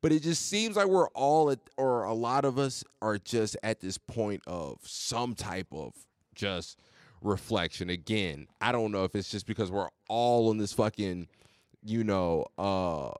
But 0.02 0.12
it 0.12 0.22
just 0.22 0.50
seems 0.50 0.76
like 0.76 0.88
we're 0.88 1.08
all 1.10 1.50
at 1.50 1.60
or 1.78 2.02
a 2.02 2.12
lot 2.12 2.44
of 2.44 2.58
us 2.58 2.84
are 3.00 3.18
just 3.18 3.56
at 3.62 3.80
this 3.80 3.96
point 3.96 4.42
of 4.46 4.78
some 4.82 5.34
type 5.34 5.68
of 5.72 5.94
just 6.34 6.78
reflection. 7.24 7.90
Again, 7.90 8.46
I 8.60 8.72
don't 8.72 8.92
know 8.92 9.04
if 9.04 9.14
it's 9.14 9.30
just 9.30 9.46
because 9.46 9.70
we're 9.70 9.88
all 10.08 10.50
in 10.50 10.58
this 10.58 10.72
fucking, 10.72 11.28
you 11.82 12.04
know, 12.04 12.46
uh 12.58 13.12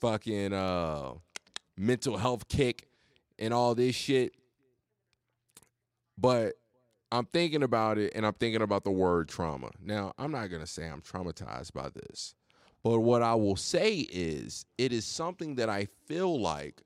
fucking 0.00 0.52
uh 0.52 1.12
mental 1.76 2.16
health 2.18 2.48
kick 2.48 2.88
and 3.38 3.54
all 3.54 3.74
this 3.74 3.94
shit. 3.94 4.34
But 6.18 6.54
I'm 7.10 7.26
thinking 7.26 7.62
about 7.62 7.98
it 7.98 8.12
and 8.14 8.26
I'm 8.26 8.34
thinking 8.34 8.62
about 8.62 8.84
the 8.84 8.90
word 8.90 9.28
trauma. 9.28 9.70
Now, 9.80 10.12
I'm 10.18 10.32
not 10.32 10.48
going 10.50 10.60
to 10.60 10.66
say 10.66 10.86
I'm 10.86 11.00
traumatized 11.00 11.72
by 11.72 11.88
this. 11.88 12.34
But 12.82 13.00
what 13.00 13.22
I 13.22 13.34
will 13.34 13.56
say 13.56 14.06
is 14.12 14.66
it 14.76 14.92
is 14.92 15.04
something 15.04 15.56
that 15.56 15.68
I 15.68 15.88
feel 16.06 16.40
like 16.40 16.82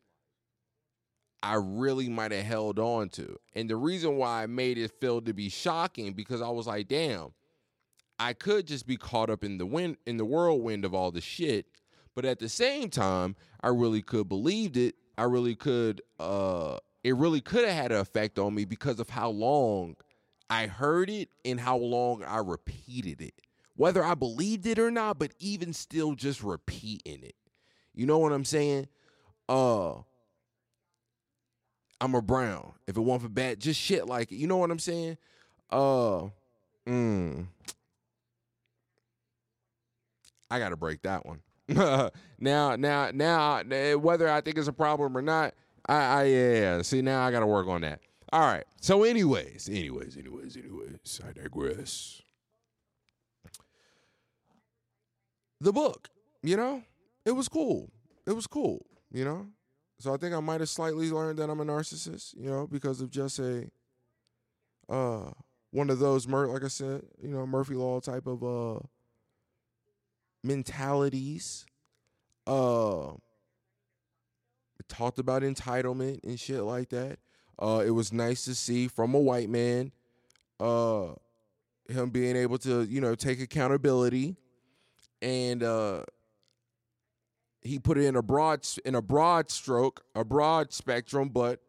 I 1.43 1.55
really 1.55 2.09
might 2.09 2.33
have 2.33 2.45
held 2.45 2.79
on 2.79 3.09
to. 3.11 3.37
And 3.55 3.69
the 3.69 3.77
reason 3.77 4.17
why 4.17 4.43
I 4.43 4.47
made 4.47 4.79
it 4.79 4.93
feel 5.01 5.21
to 5.23 5.33
be 5.33 5.49
shocking 5.49 6.13
because 6.13 6.41
I 6.41 6.49
was 6.49 6.67
like, 6.67 6.89
damn, 6.89 7.33
I 8.19 8.33
could 8.33 8.67
just 8.67 8.87
be 8.87 8.97
caught 8.97 9.31
up 9.31 9.43
in 9.43 9.59
the 9.59 9.67
wind 9.67 9.97
in 10.07 10.17
the 10.17 10.25
whirlwind 10.25 10.85
of 10.85 10.95
all 10.95 11.11
the 11.11 11.21
shit 11.21 11.67
but 12.15 12.25
at 12.25 12.39
the 12.39 12.49
same 12.49 12.91
time, 12.91 13.37
I 13.61 13.69
really 13.69 14.03
could 14.03 14.29
believed 14.29 14.77
it. 14.77 14.97
I 15.17 15.25
really 15.25 15.55
could 15.55 16.03
uh 16.19 16.79
it 17.05 17.17
really 17.17 17.41
could 17.41 17.65
have 17.65 17.75
had 17.75 17.93
an 17.93 17.99
effect 17.99 18.39
on 18.39 18.55
me 18.55 18.65
because 18.65 19.01
of 19.01 19.11
how 19.11 19.31
long 19.31 19.97
I 20.49 20.67
heard 20.67 21.11
it 21.11 21.31
and 21.45 21.59
how 21.59 21.77
long 21.77 22.23
I 22.23 22.39
repeated 22.39 23.21
it. 23.21 23.35
Whether 23.77 24.05
I 24.05 24.15
believed 24.15 24.67
it 24.67 24.79
or 24.79 24.91
not, 24.91 25.19
but 25.19 25.33
even 25.39 25.73
still 25.73 26.15
just 26.15 26.43
repeating 26.43 27.23
it. 27.23 27.35
You 27.95 28.07
know 28.07 28.19
what 28.19 28.33
I'm 28.33 28.45
saying? 28.45 28.89
Uh 29.49 29.95
I'm 32.03 32.17
a 32.17 32.23
brown. 32.23 32.73
If 32.89 32.97
it 32.97 33.01
weren't 33.01 33.23
for 33.23 33.29
bad, 33.29 33.61
just 33.61 33.81
shit 33.81 34.07
like 34.07 34.33
it. 34.33 34.37
You 34.37 34.49
know 34.49 34.57
what 34.57 34.73
I'm 34.73 34.81
saying? 34.81 35.19
Uh 35.71 36.29
mm, 36.87 37.47
I 40.51 40.59
gotta 40.59 40.77
break 40.77 41.03
that 41.03 41.25
one. 41.25 41.41
now, 41.69 42.77
now, 42.77 43.11
now, 43.15 43.63
whether 43.97 44.29
I 44.29 44.41
think 44.41 44.59
it's 44.59 44.69
a 44.69 44.73
problem 44.73 45.17
or 45.17 45.23
not, 45.23 45.55
I, 45.87 45.95
I 45.95 46.25
yeah. 46.25 46.83
See, 46.83 47.03
now 47.03 47.25
I 47.25 47.31
got 47.31 47.41
to 47.41 47.47
work 47.47 47.69
on 47.69 47.83
that. 47.83 48.01
All 48.33 48.41
right. 48.41 48.65
So, 48.81 49.05
anyways, 49.05 49.69
anyways, 49.71 50.17
anyways, 50.17 50.57
anyways, 50.57 51.21
I 51.27 51.33
digress. 51.33 52.21
The 55.61 55.73
book, 55.73 56.09
you 56.43 56.57
know, 56.57 56.83
it 57.25 57.33
was 57.33 57.49
cool. 57.49 57.91
It 58.27 58.33
was 58.33 58.47
cool, 58.47 58.85
you 59.13 59.25
know. 59.25 59.47
So 60.03 60.13
I 60.13 60.17
think 60.17 60.35
I 60.35 60.41
might 60.41 60.61
have 60.61 60.69
slightly 60.69 61.11
learned 61.13 61.39
that 61.39 61.49
I'm 61.49 61.61
a 61.61 61.65
narcissist, 61.65 62.35
you 62.37 62.51
know, 62.51 62.67
because 62.67 63.01
of 63.01 63.09
just 63.09 63.39
a 63.39 63.71
uh 64.89 65.31
one 65.71 65.91
of 65.91 66.01
those 66.01 66.27
like 66.27 66.65
I 66.65 66.69
said, 66.69 67.03
you 67.23 67.29
know, 67.29 67.47
Murphy 67.47 67.75
Law 67.75 68.01
type 68.01 68.27
of 68.27 68.43
uh 68.43 68.81
mentalities. 70.43 71.67
Uh, 72.47 73.13
talked 74.89 75.21
about 75.21 75.43
entitlement 75.43 76.19
and 76.25 76.39
shit 76.39 76.61
like 76.63 76.89
that. 76.89 77.19
Uh, 77.57 77.85
it 77.87 77.91
was 77.91 78.13
nice 78.13 78.45
to 78.45 78.55
see 78.57 78.89
from 78.89 79.15
a 79.15 79.21
white 79.21 79.49
man, 79.49 79.93
uh, 80.59 81.13
him 81.89 82.11
being 82.11 82.35
able 82.35 82.59
to, 82.59 82.83
you 82.83 83.01
know, 83.01 83.15
take 83.15 83.41
accountability, 83.41 84.35
and 85.21 85.63
uh, 85.63 86.03
he 87.63 87.79
put 87.79 87.97
it 87.99 88.05
in 88.05 88.17
a 88.17 88.23
broad 88.23 88.67
in 88.85 88.95
a 88.95 89.03
broad 89.03 89.51
stroke, 89.51 90.05
a 90.15 90.25
broad 90.25 90.73
spectrum, 90.73 91.29
but 91.29 91.61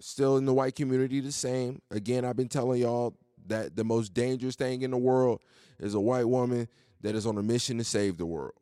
still 0.00 0.36
in 0.36 0.44
the 0.44 0.52
white 0.52 0.74
community 0.74 1.20
the 1.20 1.32
same. 1.32 1.80
Again, 1.90 2.24
I've 2.24 2.36
been 2.36 2.48
telling 2.48 2.82
y'all 2.82 3.14
that 3.46 3.76
the 3.76 3.84
most 3.84 4.12
dangerous 4.12 4.56
thing 4.56 4.82
in 4.82 4.90
the 4.90 4.96
world 4.96 5.40
is 5.78 5.94
a 5.94 6.00
white 6.00 6.28
woman 6.28 6.68
that 7.00 7.14
is 7.14 7.26
on 7.26 7.38
a 7.38 7.42
mission 7.42 7.78
to 7.78 7.84
save 7.84 8.18
the 8.18 8.26
world. 8.26 8.54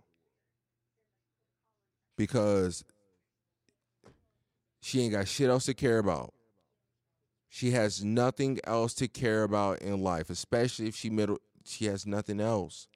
Because 2.17 2.85
she 4.81 5.01
ain't 5.01 5.15
got 5.15 5.27
shit 5.27 5.49
else 5.49 5.65
to 5.67 5.75
care 5.75 5.99
about. 5.99 6.35
She 7.49 7.71
has 7.71 8.05
nothing 8.05 8.59
else 8.65 8.95
to 8.95 9.09
care 9.09 9.45
about 9.45 9.81
in 9.81 10.03
life, 10.03 10.29
especially 10.29 10.89
if 10.89 10.97
she 10.97 11.09
middle 11.09 11.39
she 11.65 11.87
has 11.87 12.07
nothing 12.07 12.41
else. 12.41 12.89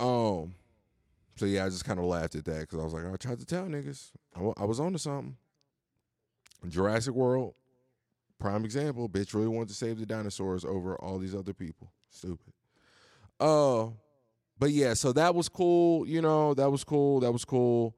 Um 0.00 0.54
so 1.36 1.46
yeah, 1.46 1.64
I 1.64 1.68
just 1.68 1.84
kind 1.84 1.98
of 1.98 2.04
laughed 2.04 2.34
at 2.34 2.44
that 2.44 2.60
because 2.60 2.78
I 2.78 2.84
was 2.84 2.92
like, 2.92 3.04
I 3.06 3.16
tried 3.16 3.40
to 3.40 3.46
tell 3.46 3.64
niggas. 3.64 4.10
I, 4.36 4.64
was 4.64 4.80
on 4.80 4.92
to 4.92 4.98
something. 4.98 5.36
Jurassic 6.68 7.14
World, 7.14 7.54
prime 8.38 8.64
example. 8.64 9.08
Bitch 9.08 9.34
really 9.34 9.48
wanted 9.48 9.68
to 9.68 9.74
save 9.74 9.98
the 9.98 10.06
dinosaurs 10.06 10.64
over 10.64 10.96
all 10.96 11.18
these 11.18 11.34
other 11.34 11.52
people. 11.52 11.92
Stupid. 12.10 12.52
Uh, 13.40 13.88
but 14.58 14.70
yeah, 14.70 14.94
so 14.94 15.12
that 15.12 15.34
was 15.34 15.48
cool. 15.48 16.06
You 16.06 16.22
know, 16.22 16.54
that 16.54 16.70
was 16.70 16.84
cool. 16.84 17.20
That 17.20 17.32
was 17.32 17.44
cool. 17.44 17.96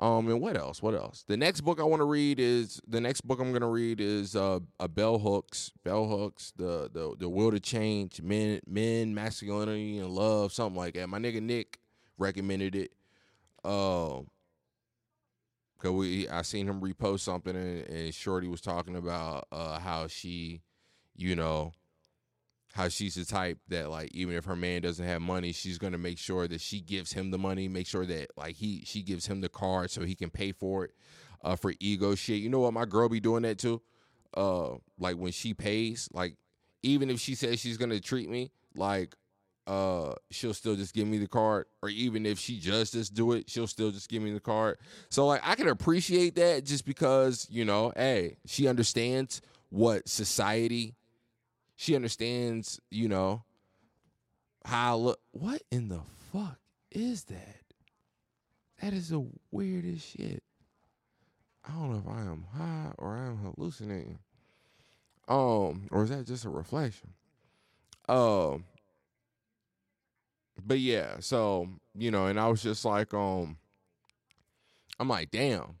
Um, 0.00 0.28
and 0.28 0.40
what 0.40 0.56
else? 0.56 0.80
What 0.80 0.94
else? 0.94 1.24
The 1.26 1.36
next 1.36 1.62
book 1.62 1.80
I 1.80 1.82
want 1.82 2.00
to 2.00 2.04
read 2.04 2.38
is 2.38 2.80
the 2.86 3.00
next 3.00 3.22
book 3.22 3.40
I'm 3.40 3.52
gonna 3.52 3.68
read 3.68 4.00
is 4.00 4.36
uh 4.36 4.60
a 4.78 4.86
Bell 4.86 5.18
Hooks, 5.18 5.72
Bell 5.82 6.06
Hooks, 6.06 6.52
the 6.56 6.88
the 6.92 7.16
the 7.18 7.28
Will 7.28 7.50
to 7.50 7.58
Change, 7.58 8.22
Men, 8.22 8.60
Men, 8.64 9.12
Masculinity 9.12 9.98
and 9.98 10.10
Love, 10.10 10.52
something 10.52 10.78
like 10.78 10.94
that. 10.94 11.08
My 11.08 11.18
nigga 11.18 11.42
Nick 11.42 11.77
recommended 12.18 12.74
it. 12.74 12.92
Um, 13.64 14.28
cause 15.78 15.92
we 15.92 16.28
I 16.28 16.42
seen 16.42 16.68
him 16.68 16.80
repost 16.80 17.20
something 17.20 17.54
and, 17.56 17.86
and 17.88 18.14
Shorty 18.14 18.48
was 18.48 18.60
talking 18.60 18.96
about 18.96 19.46
uh 19.52 19.78
how 19.78 20.06
she, 20.06 20.62
you 21.16 21.36
know, 21.36 21.72
how 22.74 22.88
she's 22.88 23.14
the 23.16 23.24
type 23.24 23.58
that 23.68 23.90
like 23.90 24.10
even 24.14 24.34
if 24.34 24.44
her 24.44 24.56
man 24.56 24.82
doesn't 24.82 25.04
have 25.04 25.22
money, 25.22 25.52
she's 25.52 25.78
gonna 25.78 25.98
make 25.98 26.18
sure 26.18 26.46
that 26.46 26.60
she 26.60 26.80
gives 26.80 27.12
him 27.12 27.30
the 27.30 27.38
money, 27.38 27.68
make 27.68 27.86
sure 27.86 28.06
that 28.06 28.28
like 28.36 28.56
he 28.56 28.82
she 28.84 29.02
gives 29.02 29.26
him 29.26 29.40
the 29.40 29.48
card 29.48 29.90
so 29.90 30.02
he 30.02 30.14
can 30.14 30.30
pay 30.30 30.52
for 30.52 30.84
it 30.84 30.92
uh, 31.42 31.56
for 31.56 31.72
ego 31.80 32.14
shit. 32.14 32.40
You 32.40 32.48
know 32.48 32.60
what? 32.60 32.74
My 32.74 32.84
girl 32.84 33.08
be 33.08 33.20
doing 33.20 33.42
that 33.42 33.58
too. 33.58 33.82
Uh, 34.36 34.74
like 34.98 35.16
when 35.16 35.32
she 35.32 35.54
pays, 35.54 36.08
like 36.12 36.36
even 36.82 37.10
if 37.10 37.20
she 37.20 37.34
says 37.34 37.58
she's 37.58 37.76
gonna 37.76 38.00
treat 38.00 38.28
me, 38.28 38.50
like 38.74 39.14
uh, 39.68 40.14
she'll 40.30 40.54
still 40.54 40.74
just 40.74 40.94
give 40.94 41.06
me 41.06 41.18
the 41.18 41.28
card, 41.28 41.66
or 41.82 41.88
even 41.90 42.26
if 42.26 42.38
she 42.38 42.58
just 42.58 42.94
just 42.94 43.14
do 43.14 43.32
it, 43.32 43.48
she'll 43.48 43.66
still 43.68 43.90
just 43.90 44.08
give 44.08 44.22
me 44.22 44.32
the 44.32 44.40
card. 44.40 44.78
So 45.10 45.26
like 45.26 45.42
I 45.44 45.54
can 45.54 45.68
appreciate 45.68 46.34
that 46.36 46.64
just 46.64 46.84
because 46.84 47.46
you 47.50 47.64
know, 47.64 47.92
hey, 47.94 48.38
she 48.46 48.66
understands 48.66 49.42
what 49.70 50.08
society 50.08 50.96
she 51.80 51.94
understands, 51.94 52.80
you 52.90 53.08
know, 53.08 53.44
how 54.64 54.92
I 54.92 54.94
look. 54.96 55.20
What 55.30 55.62
in 55.70 55.88
the 55.88 56.00
fuck 56.32 56.58
is 56.90 57.22
that? 57.24 57.62
That 58.82 58.92
is 58.92 59.10
the 59.10 59.24
weirdest 59.52 60.16
shit. 60.16 60.42
I 61.64 61.70
don't 61.72 61.92
know 61.92 61.98
if 61.98 62.08
I 62.08 62.22
am 62.22 62.46
high 62.52 62.92
or 62.98 63.16
I 63.16 63.26
am 63.26 63.36
hallucinating. 63.36 64.18
Um, 65.28 65.86
or 65.92 66.02
is 66.02 66.10
that 66.10 66.26
just 66.26 66.44
a 66.44 66.48
reflection? 66.48 67.10
Um, 68.08 68.64
but 70.64 70.78
yeah, 70.78 71.16
so 71.20 71.68
you 71.94 72.10
know, 72.10 72.26
and 72.26 72.38
I 72.38 72.48
was 72.48 72.62
just 72.62 72.84
like, 72.84 73.14
um, 73.14 73.56
I'm 74.98 75.08
like, 75.08 75.30
damn, 75.30 75.76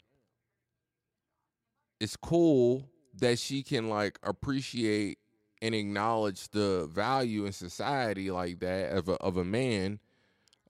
it's 2.00 2.16
cool 2.16 2.88
that 3.18 3.38
she 3.38 3.62
can 3.62 3.88
like 3.88 4.18
appreciate 4.22 5.18
and 5.60 5.74
acknowledge 5.74 6.48
the 6.50 6.88
value 6.92 7.44
in 7.46 7.52
society 7.52 8.30
like 8.30 8.60
that 8.60 8.92
of 8.92 9.08
a 9.08 9.14
of 9.14 9.36
a 9.36 9.44
man, 9.44 9.98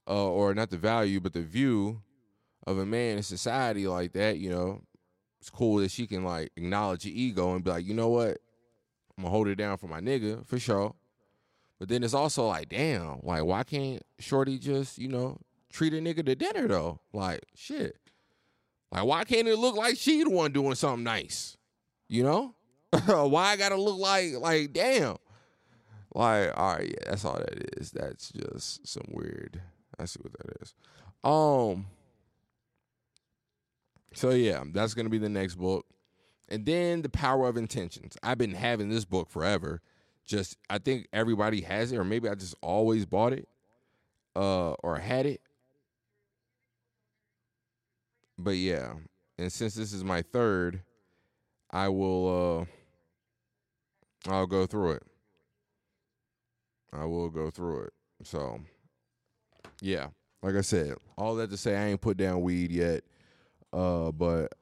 uh, 0.07 0.29
or 0.29 0.53
not 0.53 0.69
the 0.69 0.77
value, 0.77 1.19
but 1.19 1.33
the 1.33 1.43
view 1.43 2.01
of 2.65 2.77
a 2.77 2.85
man 2.85 3.17
in 3.17 3.23
society 3.23 3.87
like 3.87 4.13
that. 4.13 4.37
You 4.37 4.49
know, 4.49 4.81
it's 5.39 5.49
cool 5.49 5.77
that 5.77 5.91
she 5.91 6.07
can 6.07 6.23
like 6.23 6.51
acknowledge 6.55 7.05
your 7.05 7.15
ego 7.15 7.53
and 7.53 7.63
be 7.63 7.69
like, 7.69 7.85
you 7.85 7.93
know 7.93 8.09
what, 8.09 8.39
I'm 9.17 9.23
gonna 9.23 9.29
hold 9.29 9.47
it 9.47 9.55
down 9.55 9.77
for 9.77 9.87
my 9.87 9.99
nigga 9.99 10.45
for 10.45 10.57
sure. 10.57 10.95
But 11.79 11.87
then 11.87 12.03
it's 12.03 12.13
also 12.13 12.47
like, 12.47 12.69
damn, 12.69 13.19
like 13.23 13.43
why 13.43 13.63
can't 13.63 14.03
Shorty 14.19 14.59
just 14.59 14.97
you 14.97 15.07
know 15.07 15.39
treat 15.71 15.93
a 15.93 15.97
nigga 15.97 16.25
to 16.25 16.35
dinner 16.35 16.67
though? 16.67 16.99
Like 17.13 17.41
shit. 17.55 17.95
Like 18.91 19.05
why 19.05 19.23
can't 19.23 19.47
it 19.47 19.57
look 19.57 19.75
like 19.75 19.97
she 19.97 20.23
the 20.23 20.29
one 20.29 20.51
doing 20.51 20.75
something 20.75 21.03
nice? 21.03 21.57
You 22.09 22.23
know? 22.23 22.55
Why 23.05 23.51
I 23.51 23.55
gotta 23.55 23.75
look 23.75 23.99
like 23.99 24.33
like 24.39 24.73
damn? 24.73 25.17
Like, 26.15 26.51
all 26.57 26.73
right, 26.73 26.87
yeah, 26.87 27.09
that's 27.09 27.23
all 27.23 27.37
that 27.37 27.77
is. 27.77 27.91
That's 27.91 28.31
just 28.31 28.87
some 28.87 29.05
weird. 29.09 29.61
I 29.99 30.05
see 30.05 30.19
what 30.21 30.33
that 30.33 30.61
is. 30.61 30.73
Um 31.23 31.85
so 34.13 34.31
yeah, 34.31 34.63
that's 34.73 34.95
gonna 34.95 35.09
be 35.09 35.19
the 35.19 35.29
next 35.29 35.55
book. 35.55 35.85
And 36.49 36.65
then 36.65 37.03
the 37.03 37.09
power 37.09 37.47
of 37.47 37.57
intentions. 37.57 38.17
I've 38.23 38.39
been 38.39 38.55
having 38.55 38.89
this 38.89 39.05
book 39.05 39.29
forever. 39.29 39.81
Just 40.29 40.57
I 40.69 40.77
think 40.77 41.07
everybody 41.11 41.61
has 41.61 41.91
it, 41.91 41.97
or 41.97 42.03
maybe 42.03 42.29
I 42.29 42.35
just 42.35 42.53
always 42.61 43.07
bought 43.07 43.33
it, 43.33 43.49
uh, 44.35 44.73
or 44.73 44.97
had 44.97 45.25
it. 45.25 45.41
But 48.37 48.51
yeah, 48.51 48.93
and 49.39 49.51
since 49.51 49.73
this 49.73 49.91
is 49.91 50.03
my 50.03 50.21
third, 50.21 50.83
I 51.71 51.89
will 51.89 52.67
uh 54.27 54.31
I'll 54.31 54.45
go 54.45 54.67
through 54.67 54.91
it. 54.91 55.03
I 56.93 57.05
will 57.05 57.29
go 57.29 57.49
through 57.49 57.85
it. 57.85 57.93
So, 58.23 58.59
yeah, 59.81 60.09
like 60.43 60.55
I 60.55 60.61
said, 60.61 60.93
all 61.17 61.35
that 61.35 61.49
to 61.49 61.57
say, 61.57 61.75
I 61.75 61.87
ain't 61.87 62.01
put 62.01 62.17
down 62.17 62.41
weed 62.41 62.71
yet, 62.71 63.03
uh, 63.73 64.11
but 64.11 64.53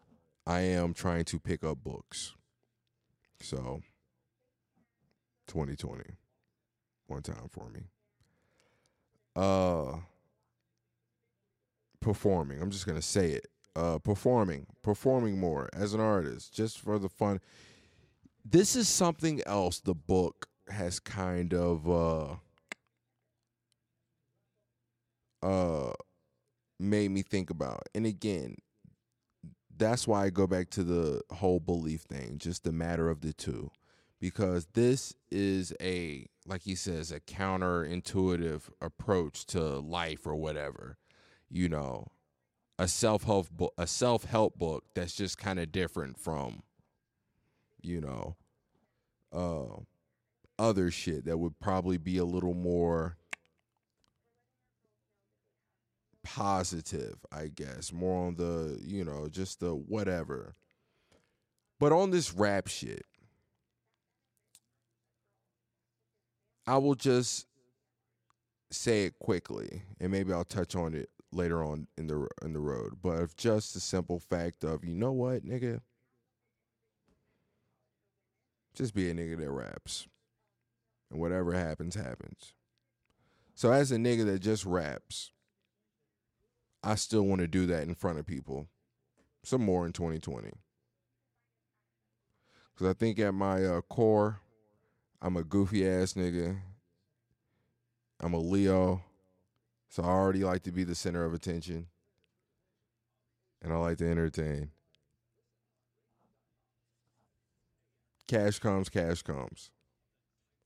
I 0.46 0.62
am 0.62 0.94
trying 0.94 1.26
to 1.26 1.40
pick 1.40 1.66
up 1.66 1.84
books. 1.84 2.36
So, 3.42 3.82
2020, 5.48 6.04
one 7.08 7.22
time 7.22 7.48
for 7.50 7.70
me. 7.70 7.82
Uh, 9.36 10.00
performing. 12.02 12.62
I'm 12.62 12.72
just 12.72 12.86
gonna 12.86 13.02
say 13.02 13.32
it. 13.32 13.48
Uh, 13.76 14.00
performing, 14.00 14.66
performing 14.82 15.40
more 15.40 15.70
as 15.72 15.94
an 15.94 16.00
artist, 16.00 16.54
just 16.54 16.80
for 16.80 16.98
the 16.98 17.10
fun 17.10 17.40
this 18.50 18.76
is 18.76 18.88
something 18.88 19.42
else 19.46 19.80
the 19.80 19.94
book 19.94 20.48
has 20.70 21.00
kind 21.00 21.54
of 21.54 21.90
uh 21.90 22.36
uh 25.46 25.94
made 26.80 27.10
me 27.10 27.24
think 27.24 27.50
about. 27.50 27.84
And 27.96 28.06
again, 28.06 28.56
that's 29.76 30.08
why 30.08 30.26
I 30.26 30.30
go 30.30 30.46
back 30.46 30.70
to 30.72 30.84
the 30.84 31.22
whole 31.34 31.60
belief 31.60 32.02
thing, 32.02 32.38
just 32.38 32.64
the 32.64 32.72
matter 32.72 33.10
of 33.10 33.22
the 33.22 33.34
two. 33.34 33.72
Because 34.20 34.68
this 34.74 35.14
is 35.30 35.74
a 35.82 36.28
like 36.46 36.64
he 36.64 36.76
says, 36.76 37.12
a 37.12 37.20
counterintuitive 37.20 38.64
approach 38.82 39.46
to 39.48 39.80
life 39.80 40.26
or 40.26 40.36
whatever. 40.36 40.98
You 41.50 41.70
know, 41.70 42.08
a 42.80 42.88
self-help 42.88 43.50
book 43.52 43.74
a 43.78 43.88
self-help 43.88 44.58
book 44.58 44.86
that's 44.96 45.16
just 45.16 45.38
kind 45.38 45.60
of 45.60 45.72
different 45.72 46.20
from 46.20 46.64
you 47.82 48.02
know, 48.02 48.36
uh, 49.34 49.82
other 50.60 50.92
shit 50.92 51.26
that 51.26 51.38
would 51.38 51.60
probably 51.60 51.98
be 51.98 52.18
a 52.18 52.26
little 52.26 52.54
more 52.54 53.18
positive, 56.24 57.18
I 57.32 57.48
guess, 57.48 57.94
more 57.94 58.28
on 58.28 58.36
the, 58.36 58.80
you 58.84 59.04
know, 59.04 59.28
just 59.30 59.60
the 59.60 59.74
whatever. 59.74 60.56
But 61.80 61.92
on 61.92 62.12
this 62.12 62.34
rap 62.34 62.68
shit, 62.68 63.06
I 66.68 66.78
will 66.78 66.96
just 66.96 67.48
say 68.70 69.06
it 69.06 69.18
quickly, 69.20 69.84
and 70.00 70.12
maybe 70.12 70.34
I'll 70.34 70.44
touch 70.44 70.76
on 70.76 70.94
it 70.94 71.10
later 71.32 71.64
on 71.64 71.88
in 71.98 72.08
the 72.08 72.28
in 72.44 72.54
the 72.54 72.60
road. 72.60 72.98
But 73.02 73.22
if 73.22 73.36
just 73.38 73.74
the 73.74 73.80
simple 73.80 74.20
fact 74.20 74.66
of, 74.66 74.84
you 74.84 74.94
know 74.94 75.14
what, 75.14 75.46
nigga, 75.46 75.80
just 78.76 78.94
be 78.94 79.10
a 79.10 79.14
nigga 79.14 79.38
that 79.38 79.50
raps. 79.50 80.08
And 81.10 81.22
whatever 81.22 81.54
happens, 81.54 81.96
happens. 81.96 82.54
So 83.56 83.72
as 83.72 83.92
a 83.92 83.96
nigga 83.96 84.26
that 84.26 84.40
just 84.40 84.66
raps, 84.66 85.32
I 86.84 86.96
still 86.96 87.24
want 87.24 87.42
to 87.42 87.48
do 87.48 87.66
that 87.68 87.84
in 87.84 87.96
front 87.96 88.20
of 88.20 88.28
people. 88.28 88.68
Some 89.44 89.64
more 89.64 89.86
in 89.86 89.94
2020. 89.94 90.52
Cause 92.78 92.88
I 92.88 92.94
think 92.94 93.18
at 93.20 93.34
my 93.34 93.66
uh, 93.66 93.82
core, 93.82 94.42
I'm 95.22 95.38
a 95.38 95.44
goofy 95.44 95.88
ass 95.88 96.14
nigga. 96.14 96.60
I'm 98.20 98.34
a 98.34 98.40
Leo. 98.40 99.04
So 99.90 100.04
I 100.04 100.08
already 100.08 100.44
like 100.44 100.64
to 100.64 100.72
be 100.72 100.84
the 100.84 100.96
center 100.96 101.24
of 101.26 101.34
attention. 101.34 101.88
And 103.62 103.74
I 103.74 103.78
like 103.78 103.98
to 103.98 104.10
entertain. 104.10 104.72
cash 108.28 108.60
comes, 108.60 108.90
cash 108.90 109.22
comes. 109.22 109.72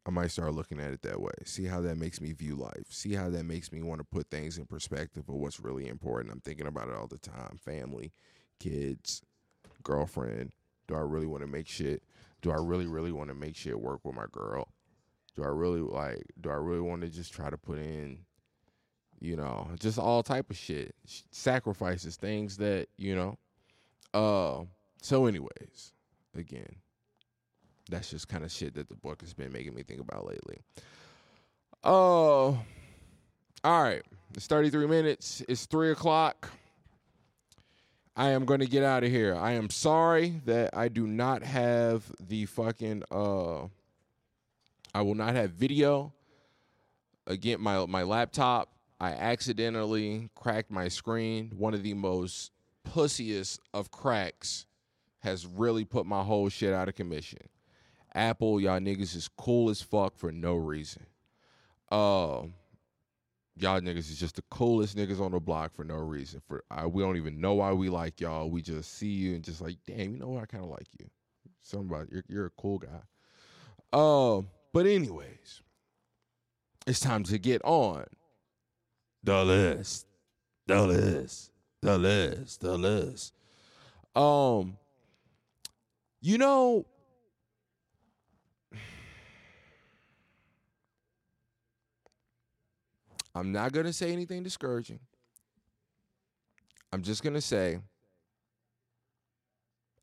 I 0.06 0.10
might 0.10 0.32
start 0.32 0.56
looking 0.56 0.80
at 0.80 0.92
it 0.92 1.04
that 1.04 1.22
way. 1.22 1.32
See 1.46 1.66
how 1.66 1.80
that 1.82 1.98
makes 1.98 2.20
me 2.20 2.32
view 2.32 2.56
life. 2.56 2.88
See 2.90 3.14
how 3.14 3.30
that 3.30 3.46
makes 3.46 3.72
me 3.72 3.84
want 3.84 4.00
to 4.00 4.06
put 4.06 4.32
things 4.32 4.58
in 4.58 4.66
perspective 4.66 5.30
of 5.30 5.36
what's 5.36 5.60
really 5.60 5.88
important. 5.88 6.34
I'm 6.34 6.42
thinking 6.42 6.66
about 6.66 6.90
it 6.90 6.96
all 6.96 7.08
the 7.08 7.20
time. 7.20 7.60
Family, 7.64 8.12
kids, 8.60 9.22
girlfriend. 9.84 10.54
Do 10.88 10.96
I 10.96 11.02
really 11.02 11.28
want 11.28 11.42
to 11.42 11.48
make 11.48 11.68
shit? 11.68 12.02
Do 12.42 12.52
I 12.52 12.58
really, 12.58 12.88
really 12.88 13.12
want 13.12 13.30
to 13.30 13.36
make 13.36 13.56
shit 13.56 13.80
work 13.80 14.04
with 14.04 14.16
my 14.16 14.26
girl? 14.32 14.68
Do 15.36 15.44
I 15.44 15.48
really 15.48 15.82
like 15.82 16.26
do 16.42 16.50
I 16.50 16.56
really 16.56 16.82
want 16.82 17.02
to 17.02 17.08
just 17.08 17.34
try 17.34 17.50
to 17.50 17.58
put 17.58 17.78
in 17.78 18.20
you 19.22 19.36
know, 19.36 19.70
just 19.80 20.00
all 20.00 20.24
type 20.24 20.50
of 20.50 20.58
shit. 20.58 20.96
Sacrifices, 21.30 22.16
things 22.18 22.58
that, 22.58 22.88
you 22.98 23.16
know. 23.16 23.38
Uh 24.14 24.66
so 25.02 25.26
anyways, 25.26 25.94
again, 26.36 26.76
that's 27.90 28.10
just 28.10 28.28
kind 28.28 28.44
of 28.44 28.52
shit 28.52 28.74
that 28.76 28.90
the 28.90 28.96
book 28.96 29.22
has 29.22 29.34
been 29.34 29.52
making 29.52 29.74
me 29.74 29.84
think 29.84 30.02
about 30.02 30.26
lately. 30.26 30.58
Oh, 31.84 32.60
all 33.64 33.84
right. 33.84 34.04
It's 34.36 34.48
33 34.48 34.88
minutes. 34.88 35.44
It's 35.48 35.66
three 35.66 35.92
o'clock. 35.92 36.50
I 38.22 38.30
am 38.34 38.46
going 38.46 38.60
to 38.60 38.68
get 38.68 38.84
out 38.84 39.04
of 39.04 39.10
here. 39.10 39.36
I 39.36 39.54
am 39.54 39.72
sorry 39.72 40.42
that 40.46 40.78
I 40.78 40.90
do 40.90 41.08
not 41.08 41.42
have 41.42 42.04
the 42.20 42.46
fucking 42.46 43.02
uh 43.10 43.64
I 44.94 45.02
will 45.02 45.16
not 45.16 45.34
have 45.34 45.54
video. 45.54 46.14
Again, 47.26 47.60
my 47.60 47.84
my 47.88 48.04
laptop, 48.04 48.76
I 49.00 49.14
accidentally 49.14 50.30
cracked 50.36 50.70
my 50.70 50.88
screen. 50.88 51.52
One 51.58 51.74
of 51.74 51.82
the 51.82 51.96
most 51.96 52.52
pussiest 52.88 53.58
of 53.74 53.90
cracks 53.90 54.68
has 55.22 55.48
really 55.48 55.84
put 55.84 56.06
my 56.06 56.22
whole 56.22 56.48
shit 56.50 56.76
out 56.76 56.90
of 56.90 56.94
commission. 56.94 57.40
Apple, 58.14 58.62
y'all 58.62 58.80
niggas 58.80 59.16
is 59.16 59.32
cool 59.36 59.72
as 59.72 59.82
fuck 59.82 60.16
for 60.16 60.32
no 60.32 60.54
reason. 60.54 61.08
Uh, 61.92 62.44
y'all 63.62 63.80
niggas 63.80 64.10
is 64.10 64.20
just 64.20 64.36
the 64.36 64.44
coolest 64.50 64.98
niggas 64.98 65.22
on 65.22 65.32
the 65.32 65.40
block 65.40 65.74
for 65.74 65.84
no 65.84 65.96
reason. 65.96 66.42
For 66.48 66.64
I, 66.72 66.88
we 66.88 67.04
don't 67.04 67.18
even 67.18 67.40
know 67.40 67.54
why 67.54 67.72
we 67.72 67.90
like 67.90 68.20
y'all. 68.20 68.50
We 68.50 68.62
just 68.62 68.98
see 68.98 69.08
you 69.08 69.36
and 69.36 69.44
just 69.44 69.62
like, 69.62 69.78
damn, 69.86 70.12
you 70.12 70.18
know 70.18 70.30
what? 70.30 70.44
I 70.44 70.46
kind 70.46 70.64
of 70.64 70.70
like 70.70 70.88
you. 71.00 71.06
Somebody, 71.62 72.10
you're 72.12 72.24
you're 72.28 72.46
a 72.48 72.52
cool 72.62 72.80
guy. 72.80 73.02
Uh, 73.94 74.42
but 74.74 74.88
anyways, 74.88 75.62
it's 76.88 77.00
time 77.00 77.24
to 77.26 77.38
get 77.38 77.62
on 77.64 78.06
the 79.24 79.44
list, 79.46 80.08
the 80.66 80.82
list, 80.82 81.52
the 81.82 81.98
list, 81.98 82.62
the 82.62 82.78
list. 82.78 83.34
Um, 84.16 84.78
you 86.20 86.38
know 86.38 86.86
I'm 93.34 93.52
not 93.52 93.72
going 93.72 93.86
to 93.86 93.94
say 93.94 94.12
anything 94.12 94.44
discouraging. 94.44 95.00
I'm 96.92 97.02
just 97.02 97.24
going 97.24 97.36
to 97.36 97.42
say 97.42 97.80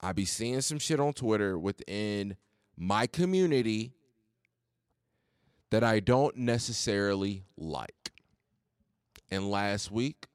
I 0.00 0.12
be 0.12 0.24
seeing 0.24 0.60
some 0.60 0.78
shit 0.78 1.00
on 1.00 1.12
Twitter 1.12 1.58
within 1.58 2.36
my 2.76 3.06
community 3.06 3.92
that 5.70 5.84
I 5.84 6.00
don't 6.00 6.36
necessarily 6.36 7.44
like. 7.56 8.12
And 9.30 9.50
last 9.50 9.90
week, 9.90 10.26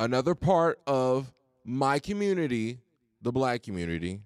another 0.00 0.34
part 0.34 0.80
of 0.86 1.32
my 1.64 2.00
community, 2.00 2.80
the 3.20 3.30
black 3.30 3.62
community, 3.62 4.20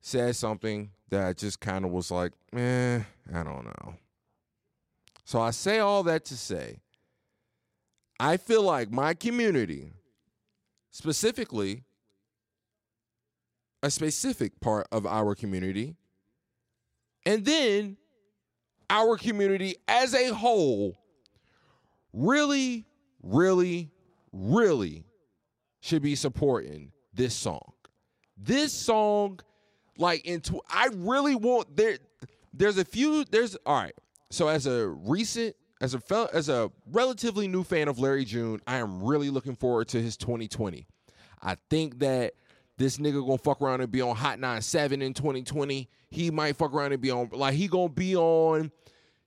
said 0.00 0.36
something 0.36 0.90
that 1.08 1.38
just 1.38 1.60
kind 1.60 1.84
of 1.84 1.90
was 1.90 2.10
like, 2.10 2.32
eh, 2.54 3.00
I 3.32 3.42
don't 3.42 3.64
know. 3.64 3.94
So 5.26 5.40
I 5.40 5.50
say 5.50 5.80
all 5.80 6.04
that 6.04 6.24
to 6.26 6.36
say, 6.36 6.78
I 8.20 8.36
feel 8.36 8.62
like 8.62 8.92
my 8.92 9.12
community, 9.12 9.92
specifically 10.92 11.82
a 13.82 13.90
specific 13.90 14.60
part 14.60 14.86
of 14.92 15.04
our 15.04 15.34
community, 15.34 15.96
and 17.26 17.44
then 17.44 17.96
our 18.88 19.16
community 19.16 19.74
as 19.88 20.14
a 20.14 20.32
whole, 20.32 20.96
really, 22.12 22.86
really, 23.20 23.90
really 24.32 25.04
should 25.80 26.02
be 26.02 26.14
supporting 26.14 26.92
this 27.12 27.34
song. 27.34 27.72
This 28.38 28.72
song, 28.72 29.40
like 29.98 30.24
into 30.24 30.60
I 30.70 30.88
really 30.94 31.34
want 31.34 31.76
there. 31.76 31.98
There's 32.54 32.78
a 32.78 32.84
few. 32.84 33.24
There's 33.24 33.56
all 33.66 33.74
right. 33.74 33.94
So 34.30 34.48
as 34.48 34.66
a 34.66 34.88
recent, 34.88 35.56
as 35.80 35.94
a 35.94 36.00
fel- 36.00 36.30
as 36.32 36.48
a 36.48 36.70
relatively 36.90 37.48
new 37.48 37.62
fan 37.62 37.88
of 37.88 37.98
Larry 37.98 38.24
June, 38.24 38.60
I 38.66 38.78
am 38.78 39.02
really 39.02 39.30
looking 39.30 39.54
forward 39.54 39.88
to 39.88 40.02
his 40.02 40.16
2020. 40.16 40.86
I 41.42 41.56
think 41.70 41.98
that 42.00 42.34
this 42.78 42.98
nigga 42.98 43.24
gonna 43.24 43.38
fuck 43.38 43.62
around 43.62 43.80
and 43.80 43.90
be 43.90 44.00
on 44.02 44.16
Hot 44.16 44.38
97 44.38 45.00
in 45.02 45.14
2020. 45.14 45.88
He 46.10 46.30
might 46.30 46.56
fuck 46.56 46.72
around 46.74 46.92
and 46.92 47.00
be 47.00 47.10
on 47.10 47.30
like 47.32 47.54
he 47.54 47.68
gonna 47.68 47.88
be 47.88 48.16
on, 48.16 48.70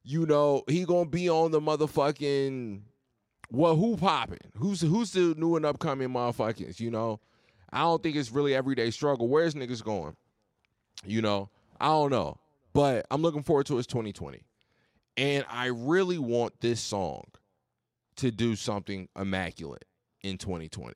you 0.04 0.26
know, 0.26 0.64
he 0.68 0.86
gonna 0.86 1.10
be 1.10 1.30
on 1.30 1.52
the 1.52 1.60
motherfucking 1.62 2.82
well, 3.52 3.76
who 3.76 3.98
popping? 3.98 4.38
Who's 4.58 4.82
who's 4.82 5.12
the 5.12 5.34
new 5.38 5.56
and 5.56 5.66
upcoming 5.66 6.10
motherfuckers? 6.10 6.80
You 6.80 6.92
know, 6.92 7.20
I 7.72 7.82
don't 7.82 8.02
think 8.02 8.16
it's 8.16 8.32
really 8.32 8.54
everyday 8.54 8.92
struggle. 8.92 9.28
Where's 9.28 9.56
niggas 9.56 9.84
going? 9.84 10.16
You 11.06 11.22
know, 11.22 11.50
I 11.80 11.88
don't 11.88 12.12
know, 12.12 12.38
but 12.74 13.06
I'm 13.10 13.22
looking 13.22 13.44
forward 13.44 13.66
to 13.68 13.78
his 13.78 13.88
2020, 13.88 14.42
and 15.18 15.46
I 15.50 15.68
really 15.68 16.18
want 16.18 16.60
this 16.62 16.80
song 16.80 17.24
to 18.18 18.32
do 18.32 18.56
something 18.56 19.08
immaculate 19.18 19.86
in 20.22 20.38
2020 20.38 20.94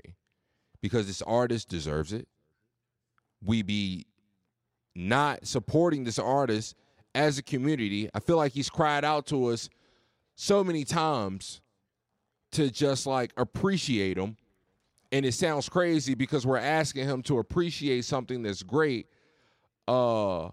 because 0.82 1.08
this 1.08 1.22
artist 1.22 1.70
deserves 1.70 2.14
it. 2.14 2.28
We 3.44 3.62
be 3.62 4.06
not 4.96 5.48
supporting 5.48 6.04
this 6.04 6.20
artist 6.20 6.76
as 7.16 7.38
a 7.38 7.44
community. 7.44 8.10
I 8.14 8.20
feel 8.20 8.38
like 8.38 8.52
he's 8.52 8.70
cried 8.70 9.06
out 9.06 9.26
to 9.28 9.48
us 9.48 9.70
so 10.36 10.64
many 10.64 10.84
times 10.84 11.62
to 12.52 12.70
just 12.70 13.06
like 13.08 13.32
appreciate 13.38 14.18
him. 14.18 14.38
And 15.12 15.26
it 15.26 15.34
sounds 15.34 15.70
crazy 15.70 16.16
because 16.16 16.46
we're 16.46 16.58
asking 16.58 17.08
him 17.08 17.22
to 17.24 17.38
appreciate 17.38 18.06
something 18.06 18.44
that's 18.44 18.64
great. 18.64 19.08
Uh 19.88 20.50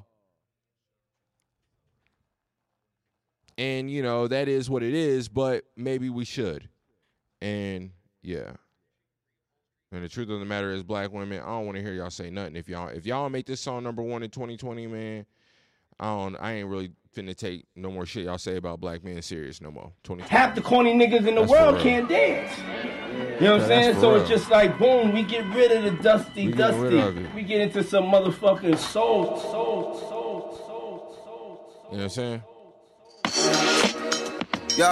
and 3.60 3.90
you 3.90 4.02
know, 4.02 4.26
that 4.26 4.48
is 4.48 4.70
what 4.70 4.82
it 4.82 4.94
is, 4.94 5.28
but 5.28 5.64
maybe 5.76 6.08
we 6.08 6.24
should. 6.24 6.68
And 7.42 7.90
yeah. 8.22 8.52
And 9.92 10.02
the 10.02 10.08
truth 10.08 10.30
of 10.30 10.38
the 10.38 10.46
matter 10.46 10.72
is, 10.72 10.82
black 10.82 11.12
women, 11.12 11.42
I 11.42 11.46
don't 11.46 11.66
want 11.66 11.76
to 11.76 11.82
hear 11.82 11.92
y'all 11.92 12.10
say 12.10 12.30
nothing. 12.30 12.56
If 12.56 12.68
y'all 12.68 12.88
if 12.88 13.04
y'all 13.04 13.28
make 13.28 13.46
this 13.46 13.60
song 13.60 13.82
number 13.82 14.02
one 14.02 14.22
in 14.22 14.30
2020, 14.30 14.86
man, 14.86 15.26
I 15.98 16.06
don't 16.06 16.36
I 16.36 16.54
ain't 16.54 16.68
really 16.68 16.92
finna 17.14 17.36
take 17.36 17.66
no 17.76 17.90
more 17.90 18.06
shit 18.06 18.24
y'all 18.24 18.38
say 18.38 18.56
about 18.56 18.80
black 18.80 19.04
men 19.04 19.20
serious 19.20 19.60
no 19.60 19.70
more. 19.70 19.92
2020. 20.04 20.30
Half 20.30 20.54
the 20.54 20.62
corny 20.62 20.94
niggas 20.94 21.26
in 21.26 21.34
the 21.34 21.42
That's 21.42 21.50
world 21.50 21.80
can't 21.80 22.08
dance. 22.08 22.56
You 23.40 23.46
know 23.46 23.52
what 23.54 23.62
I'm 23.62 23.66
saying? 23.66 24.00
So 24.00 24.12
real. 24.12 24.20
it's 24.20 24.30
just 24.30 24.48
like 24.48 24.78
boom, 24.78 25.12
we 25.12 25.22
get 25.22 25.44
rid 25.54 25.72
of 25.72 25.82
the 25.84 26.02
dusty, 26.02 26.46
We 26.46 26.52
get 26.54 26.74
rid 26.76 26.94
of 26.94 27.14
dusty. 27.14 27.28
We 27.34 27.42
get 27.42 27.60
into 27.60 27.84
some 27.84 28.04
motherfucking 28.04 28.78
soul, 28.78 29.38
soul, 29.38 29.98
soul, 29.98 30.00
soul, 30.00 30.58
soul, 30.66 31.22
soul. 31.24 31.88
You 31.90 31.96
know 31.98 32.04
what 32.04 32.04
I'm 32.04 32.08
saying? 32.08 32.42
Yo. 34.76 34.90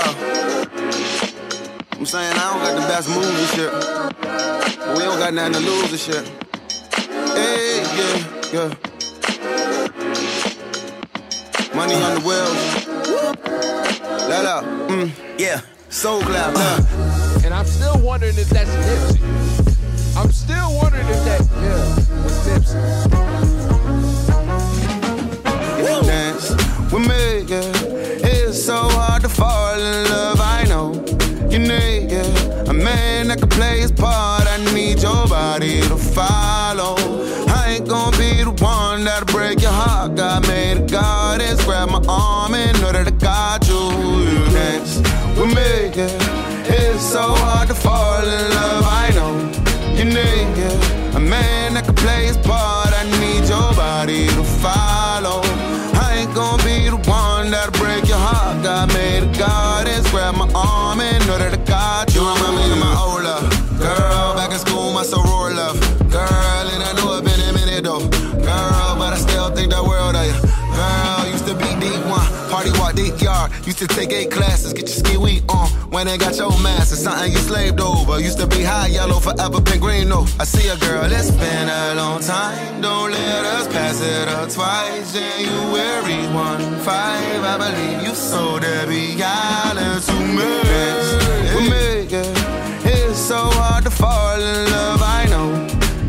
I'm 1.98 2.06
saying 2.06 2.36
I 2.36 2.44
don't 2.50 2.62
got 2.62 2.74
the 2.80 2.86
best 2.86 3.08
moves 3.08 3.28
and 3.28 3.48
shit. 3.54 3.70
But 4.78 4.96
we 4.96 5.02
don't 5.02 5.18
got 5.18 5.34
nothing 5.34 5.54
to 5.54 5.60
lose 5.60 5.90
and 5.90 6.00
shit. 6.00 6.24
Hey, 7.34 7.82
yeah, 7.98 8.16
yeah. 8.52 8.68
Money 11.74 11.94
on 11.94 12.14
the 12.14 12.20
wheels. 12.26 12.60
Let 14.28 14.44
up. 14.46 14.64
Mm, 14.88 15.10
yeah. 15.38 15.60
Soul 15.88 16.22
glad, 16.22 16.54
Yeah. 16.56 17.44
And 17.44 17.54
I'm 17.54 17.66
still 17.66 17.98
wondering 17.98 18.36
if 18.36 18.48
that's 18.50 18.70
Nipsey. 18.70 19.18
I'm 20.16 20.30
still 20.32 20.74
wondering 20.76 21.06
if 21.08 21.24
that 21.24 21.40
yeah 21.62 21.96
was 22.22 22.46
Nipsey. 22.46 22.78
dance 26.06 26.50
with 26.92 27.06
me, 27.08 27.42
yeah. 27.48 28.27
So 28.68 28.76
hard 28.76 29.22
to 29.22 29.30
fall 29.30 29.80
in 29.80 30.10
love, 30.10 30.40
I 30.42 30.64
know. 30.64 30.92
You 31.48 31.58
need, 31.58 32.10
yeah, 32.10 32.68
a 32.68 32.74
man 32.74 33.28
that 33.28 33.38
can 33.38 33.48
play 33.48 33.80
his 33.80 33.90
part. 33.90 34.46
I 34.46 34.58
need 34.74 35.00
your 35.00 35.26
body 35.26 35.80
to 35.88 35.96
follow. 35.96 36.96
I 37.48 37.76
ain't 37.76 37.88
gonna 37.88 38.14
be 38.18 38.44
the 38.44 38.50
one 38.62 39.04
that'll 39.04 39.24
break 39.34 39.62
your 39.62 39.72
heart. 39.72 40.16
God 40.16 40.46
made 40.46 40.76
a 40.76 40.86
goddess, 40.86 41.64
grab 41.64 41.88
my 41.88 42.02
arm 42.06 42.37
Used 73.78 73.92
to 73.92 73.96
take 73.96 74.12
eight 74.12 74.32
classes, 74.32 74.72
get 74.72 74.88
your 74.88 74.96
ski 75.04 75.16
week 75.16 75.44
on. 75.48 75.68
When 75.92 76.08
they 76.08 76.18
got 76.18 76.36
your 76.36 76.50
mask, 76.58 76.90
it's 76.90 77.02
something 77.04 77.30
you 77.30 77.38
slaved 77.38 77.80
over. 77.80 78.18
Used 78.18 78.40
to 78.40 78.46
be 78.48 78.64
high 78.64 78.88
yellow, 78.88 79.20
forever 79.20 79.60
pink 79.60 79.82
green. 79.82 80.08
No, 80.08 80.26
I 80.40 80.44
see 80.46 80.66
a 80.68 80.76
girl, 80.78 81.04
it's 81.04 81.30
been 81.30 81.68
a 81.68 81.94
long 81.94 82.20
time. 82.20 82.80
Don't 82.80 83.12
let 83.12 83.44
us 83.44 83.68
pass 83.68 84.00
it 84.00 84.26
up 84.30 84.50
twice. 84.50 85.12
January 85.12 86.26
1 86.34 86.80
5, 86.80 87.44
I 87.44 87.56
believe 87.56 88.08
you 88.08 88.16
sold 88.16 88.64
every 88.64 89.14
island 89.22 90.02
to 90.02 90.14
me. 90.36 90.50
With 91.54 91.70
me, 91.70 92.08
yeah. 92.10 92.82
It's 92.82 93.16
so 93.16 93.36
hard 93.36 93.84
to 93.84 93.90
fall 93.90 94.40
in 94.40 94.70
love, 94.72 95.02
I 95.04 95.26
know. 95.30 95.54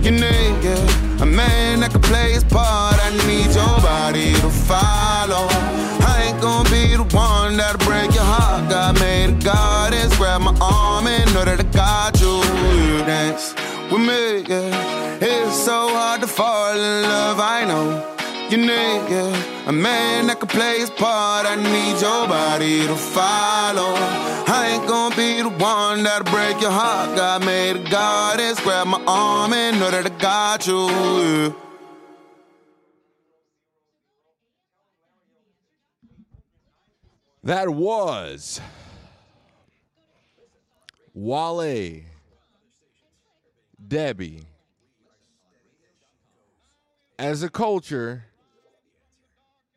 You 0.01 0.09
need, 0.09 0.63
yeah, 0.63 1.21
a 1.21 1.25
man 1.27 1.81
that 1.81 1.91
can 1.91 2.01
play 2.01 2.31
his 2.31 2.43
part. 2.43 2.97
I 2.99 3.11
need 3.27 3.53
your 3.53 3.77
body 3.85 4.33
to 4.41 4.49
follow. 4.49 5.78
That'll 7.57 7.85
break 7.85 8.13
your 8.13 8.23
heart. 8.23 8.69
God 8.69 8.99
made 8.99 9.29
a 9.29 9.43
goddess, 9.43 10.15
grab 10.17 10.41
my 10.41 10.55
arm 10.61 11.07
and 11.07 11.33
know 11.33 11.45
that 11.45 11.59
I 11.59 11.63
got 11.63 12.19
you. 12.21 12.37
You 12.37 12.99
dance 13.05 13.53
with 13.91 14.01
me, 14.01 14.45
yeah. 14.47 15.17
It's 15.21 15.55
so 15.65 15.89
hard 15.89 16.21
to 16.21 16.27
fall 16.27 16.73
in 16.73 17.03
love, 17.03 17.39
I 17.39 17.65
know. 17.65 18.15
You 18.49 18.57
need, 18.57 19.01
yeah, 19.13 19.67
a 19.67 19.71
man 19.71 20.27
that 20.27 20.39
can 20.39 20.47
play 20.49 20.79
his 20.79 20.89
part. 20.89 21.45
I 21.45 21.55
need 21.55 22.01
your 22.01 22.27
body 22.27 22.87
to 22.87 22.95
follow. 22.95 23.93
I 24.51 24.71
ain't 24.73 24.87
gonna 24.87 25.15
be 25.15 25.41
the 25.43 25.49
one 25.49 26.03
that'll 26.03 26.31
break 26.31 26.59
your 26.59 26.71
heart. 26.71 27.15
God 27.15 27.45
made 27.45 27.75
a 27.75 27.89
goddess, 27.89 28.59
grab 28.59 28.87
my 28.87 28.99
arm 29.05 29.53
and 29.53 29.79
know 29.79 29.91
that 29.91 30.05
I 30.05 30.09
got 30.09 30.65
you. 30.65 30.87
yeah. 30.89 31.68
That 37.49 37.67
was 37.67 38.61
Wale, 41.15 42.03
Debbie. 43.87 44.43
As 47.17 47.41
a 47.41 47.49
culture, 47.49 48.25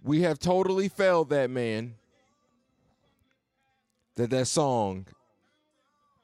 we 0.04 0.20
have 0.20 0.38
totally 0.38 0.90
failed 0.90 1.30
that 1.30 1.48
man. 1.48 1.94
That 4.16 4.28
that 4.28 4.48
song 4.48 5.06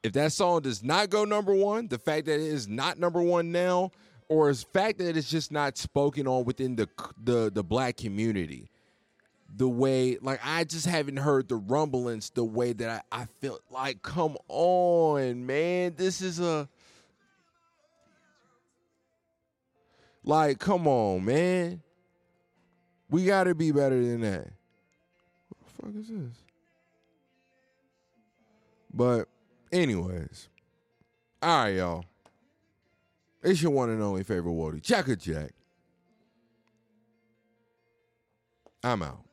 If 0.03 0.13
that 0.13 0.33
song 0.33 0.61
does 0.61 0.83
not 0.85 1.09
go 1.09 1.25
number 1.25 1.55
one, 1.55 1.89
the 1.89 1.99
fact 1.99 2.27
that 2.27 2.35
it 2.35 2.43
is 2.43 2.69
not 2.69 2.99
number 2.99 3.23
one 3.23 3.51
now, 3.53 3.93
or 4.29 4.53
the 4.53 4.67
fact 4.75 4.99
that 4.99 5.17
it's 5.17 5.31
just 5.31 5.51
not 5.51 5.79
spoken 5.79 6.29
on 6.29 6.45
within 6.45 6.77
the 6.77 6.91
the 7.25 7.51
the 7.51 7.65
black 7.65 7.97
community, 7.97 8.69
the 9.59 9.69
way 9.69 10.17
like 10.23 10.41
I 10.43 10.65
just 10.65 10.87
haven't 10.87 11.17
heard 11.19 11.49
the 11.49 11.57
rumblings 11.57 12.31
the 12.31 12.45
way 12.45 12.73
that 12.73 13.05
I, 13.13 13.23
I 13.23 13.27
felt 13.41 13.61
like, 13.71 14.03
come 14.03 14.37
on, 14.47 15.45
man, 15.45 15.95
this 15.97 16.23
is 16.23 16.41
a 16.41 16.69
like, 20.25 20.59
come 20.59 20.87
on, 20.87 21.25
man. 21.25 21.83
We 23.11 23.25
gotta 23.25 23.55
be 23.55 23.73
better 23.73 24.01
than 24.03 24.21
that. 24.21 24.47
What 25.49 25.59
the 25.59 25.83
fuck 25.83 26.03
is 26.03 26.09
this? 26.09 26.43
But, 28.93 29.29
anyways. 29.73 30.49
All 31.43 31.65
right, 31.65 31.77
y'all. 31.77 32.05
It's 33.43 33.63
your 33.63 33.71
one 33.71 33.91
and 33.91 34.03
only 34.03 34.25
favorite 34.25 34.53
Wody, 34.53 34.83
Jack 34.83 35.07
Jack. 35.19 35.53
I'm 38.83 39.03
out. 39.03 39.28